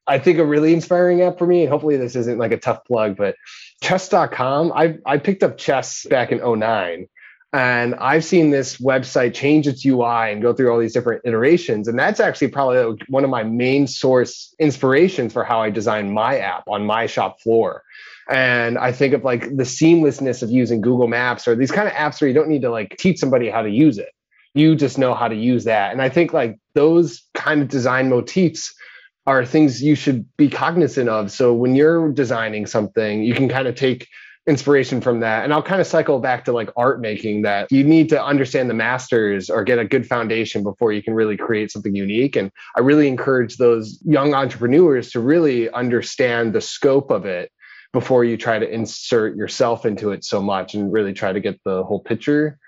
I 0.06 0.18
think 0.18 0.38
a 0.38 0.44
really 0.44 0.72
inspiring 0.72 1.22
app 1.22 1.38
for 1.38 1.46
me, 1.46 1.62
and 1.62 1.70
hopefully 1.70 1.96
this 1.96 2.16
isn't 2.16 2.38
like 2.38 2.52
a 2.52 2.58
tough 2.58 2.84
plug, 2.84 3.16
but 3.16 3.36
chess.com. 3.82 4.72
I, 4.74 4.98
I 5.06 5.18
picked 5.18 5.42
up 5.42 5.56
chess 5.56 6.04
back 6.10 6.32
in 6.32 6.38
09 6.38 7.06
and 7.52 7.96
I've 7.96 8.24
seen 8.24 8.50
this 8.50 8.76
website 8.76 9.34
change 9.34 9.66
its 9.66 9.84
UI 9.84 10.32
and 10.32 10.40
go 10.40 10.52
through 10.52 10.70
all 10.70 10.78
these 10.78 10.92
different 10.92 11.22
iterations. 11.24 11.88
And 11.88 11.98
that's 11.98 12.20
actually 12.20 12.48
probably 12.48 13.04
one 13.08 13.24
of 13.24 13.30
my 13.30 13.42
main 13.42 13.88
source 13.88 14.54
inspirations 14.60 15.32
for 15.32 15.42
how 15.42 15.60
I 15.60 15.70
design 15.70 16.12
my 16.12 16.38
app 16.38 16.64
on 16.68 16.86
my 16.86 17.06
shop 17.06 17.40
floor. 17.40 17.82
And 18.30 18.78
I 18.78 18.92
think 18.92 19.12
of 19.12 19.24
like 19.24 19.42
the 19.56 19.64
seamlessness 19.64 20.42
of 20.42 20.50
using 20.50 20.80
Google 20.80 21.08
Maps 21.08 21.48
or 21.48 21.56
these 21.56 21.72
kind 21.72 21.88
of 21.88 21.94
apps 21.94 22.20
where 22.20 22.28
you 22.28 22.34
don't 22.34 22.48
need 22.48 22.62
to 22.62 22.70
like 22.70 22.96
teach 22.96 23.18
somebody 23.18 23.50
how 23.50 23.62
to 23.62 23.70
use 23.70 23.98
it. 23.98 24.10
You 24.54 24.76
just 24.76 24.98
know 24.98 25.14
how 25.14 25.26
to 25.28 25.34
use 25.34 25.64
that. 25.64 25.92
And 25.92 26.00
I 26.00 26.08
think 26.08 26.32
like 26.32 26.56
those 26.74 27.22
kind 27.34 27.60
of 27.60 27.68
design 27.68 28.08
motifs 28.08 28.72
are 29.26 29.44
things 29.44 29.82
you 29.82 29.94
should 29.94 30.24
be 30.36 30.48
cognizant 30.48 31.08
of. 31.08 31.30
So 31.32 31.52
when 31.52 31.74
you're 31.74 32.12
designing 32.12 32.66
something, 32.66 33.22
you 33.22 33.34
can 33.34 33.48
kind 33.48 33.66
of 33.66 33.74
take 33.74 34.08
inspiration 34.46 35.00
from 35.00 35.20
that. 35.20 35.44
And 35.44 35.52
I'll 35.52 35.62
kind 35.62 35.80
of 35.80 35.86
cycle 35.86 36.18
back 36.18 36.44
to 36.46 36.52
like 36.52 36.70
art 36.76 37.00
making 37.00 37.42
that 37.42 37.70
you 37.70 37.84
need 37.84 38.08
to 38.08 38.24
understand 38.24 38.70
the 38.70 38.74
masters 38.74 39.50
or 39.50 39.64
get 39.64 39.78
a 39.78 39.84
good 39.84 40.06
foundation 40.06 40.62
before 40.62 40.92
you 40.92 41.02
can 41.02 41.14
really 41.14 41.36
create 41.36 41.70
something 41.70 41.94
unique. 41.94 42.36
And 42.36 42.50
I 42.76 42.80
really 42.80 43.08
encourage 43.08 43.56
those 43.56 44.00
young 44.04 44.34
entrepreneurs 44.34 45.10
to 45.10 45.20
really 45.20 45.70
understand 45.70 46.52
the 46.52 46.60
scope 46.60 47.10
of 47.10 47.26
it 47.26 47.52
before 47.92 48.24
you 48.24 48.36
try 48.36 48.58
to 48.58 48.68
insert 48.68 49.36
yourself 49.36 49.84
into 49.84 50.12
it 50.12 50.24
so 50.24 50.40
much 50.40 50.74
and 50.74 50.92
really 50.92 51.12
try 51.12 51.32
to 51.32 51.40
get 51.40 51.60
the 51.64 51.82
whole 51.84 52.00
picture. 52.00 52.58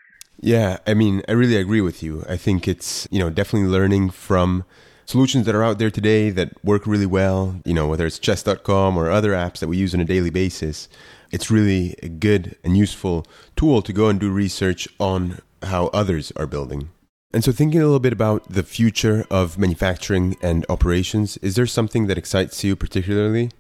Yeah, 0.41 0.79
I 0.87 0.95
mean, 0.95 1.23
I 1.29 1.33
really 1.33 1.57
agree 1.57 1.81
with 1.81 2.03
you. 2.03 2.25
I 2.29 2.37
think 2.37 2.67
it's, 2.67 3.07
you 3.11 3.21
know, 3.21 3.31
definitely 3.31 3.69
learning 3.69 4.11
from 4.11 4.65
solutions 5.07 5.47
that 5.47 5.55
are 5.55 5.63
out 5.63 5.79
there 5.79 5.91
today 5.91 6.31
that 6.31 6.53
work 6.65 6.87
really 6.87 7.07
well, 7.07 7.61
you 7.65 7.75
know, 7.75 7.87
whether 7.87 8.07
it's 8.07 8.19
chess.com 8.19 8.97
or 8.97 9.11
other 9.11 9.33
apps 9.33 9.59
that 9.59 9.69
we 9.69 9.77
use 9.77 9.95
on 9.95 10.01
a 10.01 10.05
daily 10.05 10.31
basis. 10.31 10.89
It's 11.31 11.51
really 11.51 11.97
a 12.03 12.09
good 12.09 12.57
and 12.65 12.77
useful 12.77 13.27
tool 13.57 13.83
to 13.83 13.93
go 13.93 14.09
and 14.09 14.19
do 14.19 14.31
research 14.31 14.89
on 14.99 15.41
how 15.63 15.87
others 15.89 16.33
are 16.37 16.47
building. 16.47 16.91
And 17.35 17.43
so, 17.43 17.53
thinking 17.53 17.81
a 17.81 17.85
little 17.85 18.01
bit 18.01 18.13
about 18.13 18.47
the 18.51 18.63
future 18.63 19.25
of 19.31 19.59
manufacturing 19.59 20.37
and 20.43 20.67
operations, 20.69 21.39
is 21.39 21.55
there 21.55 21.67
something 21.67 22.07
that 22.07 22.19
excites 22.19 22.63
you 22.63 22.77
particularly? 22.77 23.51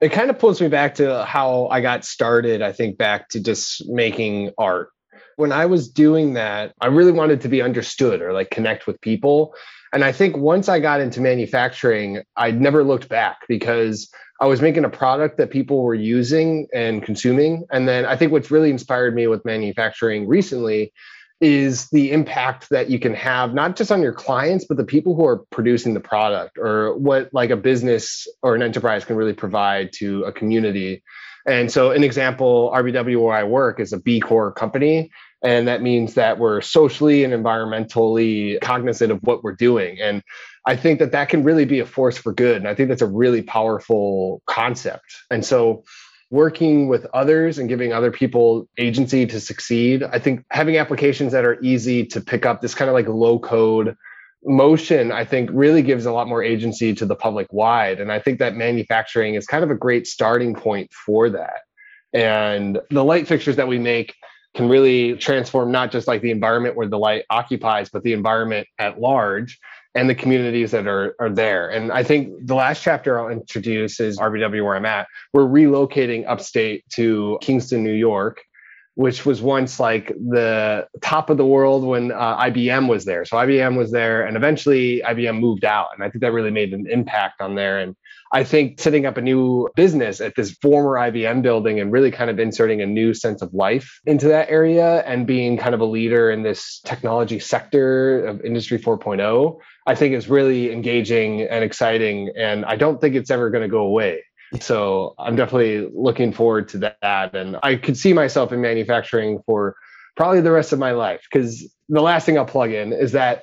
It 0.00 0.10
kind 0.10 0.30
of 0.30 0.38
pulls 0.38 0.60
me 0.60 0.68
back 0.68 0.96
to 0.96 1.24
how 1.24 1.68
I 1.68 1.80
got 1.80 2.04
started, 2.04 2.60
I 2.62 2.72
think, 2.72 2.98
back 2.98 3.28
to 3.30 3.40
just 3.40 3.88
making 3.88 4.52
art. 4.58 4.90
When 5.36 5.52
I 5.52 5.66
was 5.66 5.88
doing 5.88 6.34
that, 6.34 6.74
I 6.80 6.86
really 6.86 7.12
wanted 7.12 7.40
to 7.42 7.48
be 7.48 7.62
understood 7.62 8.20
or 8.20 8.32
like 8.32 8.50
connect 8.50 8.86
with 8.86 9.00
people. 9.00 9.54
And 9.92 10.04
I 10.04 10.12
think 10.12 10.36
once 10.36 10.68
I 10.68 10.80
got 10.80 11.00
into 11.00 11.20
manufacturing, 11.20 12.22
I 12.36 12.50
never 12.50 12.84
looked 12.84 13.08
back 13.08 13.38
because 13.48 14.10
I 14.40 14.46
was 14.46 14.60
making 14.60 14.84
a 14.84 14.90
product 14.90 15.38
that 15.38 15.50
people 15.50 15.82
were 15.82 15.94
using 15.94 16.66
and 16.74 17.02
consuming. 17.02 17.64
And 17.70 17.88
then 17.88 18.04
I 18.04 18.16
think 18.16 18.32
what's 18.32 18.50
really 18.50 18.70
inspired 18.70 19.14
me 19.14 19.26
with 19.26 19.44
manufacturing 19.44 20.26
recently 20.26 20.92
is 21.40 21.88
the 21.90 22.12
impact 22.12 22.70
that 22.70 22.88
you 22.88 22.98
can 22.98 23.14
have 23.14 23.52
not 23.52 23.76
just 23.76 23.92
on 23.92 24.00
your 24.00 24.12
clients 24.12 24.64
but 24.64 24.76
the 24.78 24.84
people 24.84 25.14
who 25.14 25.26
are 25.26 25.38
producing 25.50 25.92
the 25.92 26.00
product 26.00 26.56
or 26.56 26.96
what 26.96 27.28
like 27.32 27.50
a 27.50 27.56
business 27.56 28.26
or 28.42 28.54
an 28.54 28.62
enterprise 28.62 29.04
can 29.04 29.16
really 29.16 29.34
provide 29.34 29.92
to 29.92 30.22
a 30.24 30.32
community. 30.32 31.02
And 31.46 31.70
so 31.70 31.90
an 31.90 32.02
example 32.02 32.72
rbw 32.74 33.22
where 33.22 33.36
i 33.36 33.44
work 33.44 33.80
is 33.80 33.92
a 33.92 34.00
b 34.00 34.20
corp 34.20 34.56
company. 34.56 35.10
And 35.42 35.68
that 35.68 35.82
means 35.82 36.14
that 36.14 36.38
we're 36.38 36.62
socially 36.62 37.22
and 37.22 37.34
environmentally 37.34 38.58
cognizant 38.62 39.12
of 39.12 39.20
what 39.22 39.44
we're 39.44 39.54
doing. 39.54 40.00
And 40.00 40.22
i 40.64 40.74
think 40.74 41.00
that 41.00 41.12
that 41.12 41.28
can 41.28 41.44
really 41.44 41.66
be 41.66 41.80
a 41.80 41.86
force 41.86 42.16
for 42.16 42.32
good. 42.32 42.56
And 42.56 42.66
i 42.66 42.74
think 42.74 42.88
that's 42.88 43.02
a 43.02 43.06
really 43.06 43.42
powerful 43.42 44.40
concept. 44.46 45.04
And 45.30 45.44
so 45.44 45.84
working 46.30 46.88
with 46.88 47.06
others 47.14 47.58
and 47.58 47.68
giving 47.68 47.92
other 47.92 48.10
people 48.10 48.68
agency 48.78 49.26
to 49.26 49.40
succeed. 49.40 50.02
I 50.02 50.18
think 50.18 50.44
having 50.50 50.76
applications 50.76 51.32
that 51.32 51.44
are 51.44 51.60
easy 51.62 52.04
to 52.06 52.20
pick 52.20 52.44
up, 52.44 52.60
this 52.60 52.74
kind 52.74 52.88
of 52.88 52.94
like 52.94 53.06
low 53.06 53.38
code 53.38 53.96
motion, 54.44 55.12
I 55.12 55.24
think 55.24 55.50
really 55.52 55.82
gives 55.82 56.06
a 56.06 56.12
lot 56.12 56.28
more 56.28 56.42
agency 56.42 56.94
to 56.94 57.06
the 57.06 57.14
public 57.14 57.52
wide. 57.52 58.00
And 58.00 58.10
I 58.10 58.18
think 58.18 58.38
that 58.38 58.56
manufacturing 58.56 59.34
is 59.34 59.46
kind 59.46 59.62
of 59.62 59.70
a 59.70 59.76
great 59.76 60.06
starting 60.06 60.54
point 60.54 60.92
for 60.92 61.30
that. 61.30 61.60
And 62.12 62.80
the 62.90 63.04
light 63.04 63.28
fixtures 63.28 63.56
that 63.56 63.68
we 63.68 63.78
make 63.78 64.14
can 64.54 64.68
really 64.68 65.16
transform 65.16 65.70
not 65.70 65.92
just 65.92 66.08
like 66.08 66.22
the 66.22 66.30
environment 66.30 66.76
where 66.76 66.88
the 66.88 66.98
light 66.98 67.24
occupies, 67.30 67.90
but 67.90 68.02
the 68.02 68.14
environment 68.14 68.66
at 68.78 68.98
large 68.98 69.58
and 69.96 70.10
the 70.10 70.14
communities 70.14 70.72
that 70.72 70.86
are, 70.86 71.16
are 71.18 71.30
there. 71.30 71.70
And 71.70 71.90
I 71.90 72.02
think 72.02 72.46
the 72.46 72.54
last 72.54 72.82
chapter 72.82 73.18
I'll 73.18 73.30
introduce 73.30 73.98
is 73.98 74.18
RBW 74.18 74.62
where 74.62 74.76
I'm 74.76 74.84
at. 74.84 75.08
We're 75.32 75.46
relocating 75.46 76.28
upstate 76.28 76.84
to 76.90 77.38
Kingston, 77.40 77.82
New 77.82 77.94
York, 77.94 78.42
which 78.94 79.24
was 79.24 79.40
once 79.40 79.80
like 79.80 80.08
the 80.08 80.86
top 81.00 81.30
of 81.30 81.38
the 81.38 81.46
world 81.46 81.82
when 81.82 82.12
uh, 82.12 82.38
IBM 82.42 82.88
was 82.88 83.06
there. 83.06 83.24
So 83.24 83.38
IBM 83.38 83.76
was 83.76 83.90
there, 83.90 84.26
and 84.26 84.36
eventually 84.36 85.02
IBM 85.04 85.40
moved 85.40 85.64
out. 85.64 85.88
And 85.94 86.04
I 86.04 86.10
think 86.10 86.20
that 86.20 86.32
really 86.32 86.50
made 86.50 86.74
an 86.74 86.86
impact 86.90 87.40
on 87.40 87.54
there. 87.54 87.78
And 87.78 87.96
I 88.32 88.44
think 88.44 88.80
setting 88.80 89.06
up 89.06 89.16
a 89.16 89.22
new 89.22 89.68
business 89.76 90.20
at 90.20 90.34
this 90.34 90.50
former 90.60 90.92
IBM 90.92 91.42
building 91.42 91.80
and 91.80 91.92
really 91.92 92.10
kind 92.10 92.28
of 92.28 92.38
inserting 92.38 92.82
a 92.82 92.86
new 92.86 93.14
sense 93.14 93.40
of 93.40 93.54
life 93.54 94.00
into 94.04 94.28
that 94.28 94.50
area 94.50 95.00
and 95.06 95.26
being 95.26 95.56
kind 95.56 95.74
of 95.74 95.80
a 95.80 95.86
leader 95.86 96.30
in 96.30 96.42
this 96.42 96.80
technology 96.84 97.38
sector 97.38 98.26
of 98.26 98.40
Industry 98.42 98.78
4.0, 98.78 99.58
I 99.86 99.94
think 99.94 100.14
is 100.14 100.28
really 100.28 100.72
engaging 100.72 101.42
and 101.42 101.62
exciting. 101.62 102.32
And 102.36 102.64
I 102.64 102.76
don't 102.76 103.00
think 103.00 103.14
it's 103.14 103.30
ever 103.30 103.50
going 103.50 103.62
to 103.62 103.68
go 103.68 103.82
away. 103.82 104.22
So 104.60 105.14
I'm 105.18 105.36
definitely 105.36 105.88
looking 105.94 106.32
forward 106.32 106.68
to 106.70 106.78
that. 107.02 107.34
And 107.34 107.56
I 107.62 107.76
could 107.76 107.96
see 107.96 108.12
myself 108.12 108.52
in 108.52 108.60
manufacturing 108.60 109.40
for 109.46 109.76
probably 110.16 110.40
the 110.40 110.50
rest 110.52 110.72
of 110.72 110.78
my 110.78 110.92
life 110.92 111.22
because 111.30 111.68
the 111.88 112.00
last 112.00 112.26
thing 112.26 112.38
I'll 112.38 112.46
plug 112.46 112.72
in 112.72 112.92
is 112.92 113.12
that 113.12 113.42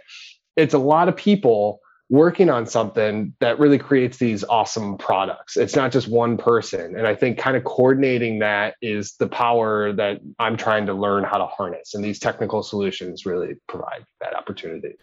it's 0.56 0.74
a 0.74 0.80
lot 0.80 1.08
of 1.08 1.16
people 1.16 1.80
working 2.10 2.50
on 2.50 2.66
something 2.66 3.34
that 3.40 3.58
really 3.60 3.80
creates 3.80 4.18
these 4.18 4.44
awesome 4.44 4.98
products. 4.98 5.58
It's 5.58 5.76
not 5.76 5.92
just 5.92 6.08
one 6.08 6.38
person. 6.38 6.96
And 6.96 7.08
I 7.08 7.16
think 7.16 7.38
kind 7.38 7.58
of 7.58 7.64
coordinating 7.64 8.40
that 8.40 8.76
is 8.82 9.16
the 9.18 9.28
power 9.28 9.94
that 9.94 10.20
I'm 10.38 10.58
trying 10.58 10.86
to 10.88 10.94
learn 10.94 11.24
how 11.24 11.38
to 11.38 11.48
harness. 11.48 11.96
And 11.96 12.04
these 12.04 12.20
technical 12.20 12.62
solutions 12.62 13.26
really 13.26 13.56
provide 13.68 14.06
that 14.22 14.36
opportunity. 14.36 14.96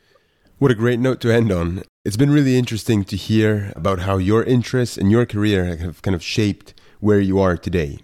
What 0.61 0.70
a 0.70 0.75
great 0.75 1.01
note 1.01 1.23
to 1.23 1.33
end 1.33 1.51
on. 1.51 1.85
It's 2.05 2.18
been 2.18 2.31
really 2.31 2.59
interesting 2.59 3.03
to 3.05 3.16
hear 3.16 3.73
about 3.77 4.01
how 4.01 4.18
your 4.18 4.44
interests 4.44 4.99
and 4.99 5.11
your 5.11 5.25
career 5.25 5.75
have 5.77 6.03
kind 6.03 6.14
of 6.14 6.23
shaped 6.23 6.75
where 7.01 7.18
you 7.18 7.40
are 7.40 7.57
today. 7.57 8.01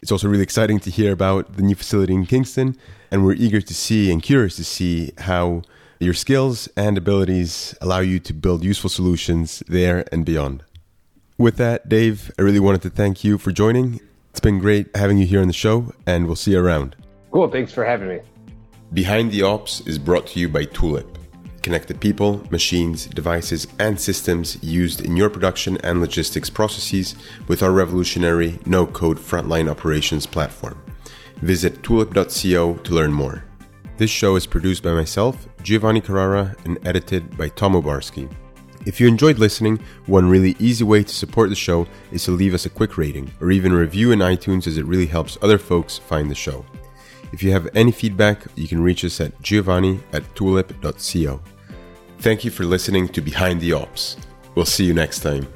It's 0.00 0.12
also 0.12 0.28
really 0.28 0.44
exciting 0.44 0.78
to 0.78 0.90
hear 0.90 1.10
about 1.12 1.56
the 1.56 1.62
new 1.62 1.74
facility 1.74 2.14
in 2.14 2.24
Kingston, 2.24 2.76
and 3.10 3.24
we're 3.24 3.32
eager 3.32 3.60
to 3.60 3.74
see 3.74 4.12
and 4.12 4.22
curious 4.22 4.54
to 4.54 4.62
see 4.62 5.14
how 5.18 5.62
your 5.98 6.14
skills 6.14 6.68
and 6.76 6.96
abilities 6.96 7.74
allow 7.80 7.98
you 7.98 8.20
to 8.20 8.32
build 8.32 8.62
useful 8.62 8.88
solutions 8.88 9.64
there 9.66 10.04
and 10.12 10.24
beyond. 10.24 10.62
With 11.38 11.56
that, 11.56 11.88
Dave, 11.88 12.30
I 12.38 12.42
really 12.42 12.60
wanted 12.60 12.82
to 12.82 12.90
thank 12.90 13.24
you 13.24 13.36
for 13.36 13.50
joining. 13.50 14.00
It's 14.30 14.38
been 14.38 14.60
great 14.60 14.96
having 14.96 15.18
you 15.18 15.26
here 15.26 15.40
on 15.40 15.48
the 15.48 15.52
show, 15.52 15.92
and 16.06 16.26
we'll 16.28 16.36
see 16.36 16.52
you 16.52 16.60
around. 16.60 16.94
Cool. 17.32 17.50
Thanks 17.50 17.72
for 17.72 17.84
having 17.84 18.06
me. 18.06 18.20
Behind 18.92 19.32
the 19.32 19.42
Ops 19.42 19.80
is 19.88 19.98
brought 19.98 20.28
to 20.28 20.38
you 20.38 20.48
by 20.48 20.66
Tulip. 20.66 21.18
Connect 21.66 21.88
the 21.88 21.94
people, 21.94 22.46
machines, 22.48 23.06
devices, 23.06 23.66
and 23.80 24.00
systems 24.00 24.56
used 24.62 25.00
in 25.04 25.16
your 25.16 25.28
production 25.28 25.76
and 25.78 26.00
logistics 26.00 26.48
processes 26.48 27.16
with 27.48 27.60
our 27.60 27.72
revolutionary 27.72 28.60
no 28.66 28.86
code 28.86 29.18
frontline 29.18 29.68
operations 29.68 30.26
platform. 30.26 30.80
Visit 31.38 31.82
tulip.co 31.82 32.74
to 32.74 32.94
learn 32.94 33.12
more. 33.12 33.42
This 33.96 34.12
show 34.12 34.36
is 34.36 34.46
produced 34.46 34.84
by 34.84 34.92
myself, 34.92 35.48
Giovanni 35.64 36.00
Carrara, 36.00 36.54
and 36.64 36.78
edited 36.86 37.36
by 37.36 37.48
Tom 37.48 37.72
Obarski. 37.72 38.32
If 38.86 39.00
you 39.00 39.08
enjoyed 39.08 39.40
listening, 39.40 39.80
one 40.06 40.28
really 40.28 40.54
easy 40.60 40.84
way 40.84 41.02
to 41.02 41.12
support 41.12 41.48
the 41.48 41.56
show 41.56 41.88
is 42.12 42.22
to 42.26 42.30
leave 42.30 42.54
us 42.54 42.66
a 42.66 42.70
quick 42.70 42.96
rating 42.96 43.32
or 43.40 43.50
even 43.50 43.72
review 43.72 44.12
in 44.12 44.20
iTunes 44.20 44.68
as 44.68 44.78
it 44.78 44.86
really 44.86 45.06
helps 45.06 45.36
other 45.42 45.58
folks 45.58 45.98
find 45.98 46.30
the 46.30 46.36
show. 46.36 46.64
If 47.32 47.42
you 47.42 47.50
have 47.50 47.68
any 47.74 47.90
feedback, 47.90 48.44
you 48.54 48.68
can 48.68 48.80
reach 48.80 49.04
us 49.04 49.20
at 49.20 49.42
giovanni 49.42 49.98
at 50.12 50.22
tulip.co. 50.36 51.40
Thank 52.18 52.44
you 52.44 52.50
for 52.50 52.64
listening 52.64 53.08
to 53.08 53.20
Behind 53.20 53.60
the 53.60 53.72
Ops. 53.72 54.16
We'll 54.54 54.64
see 54.64 54.84
you 54.84 54.94
next 54.94 55.20
time. 55.20 55.46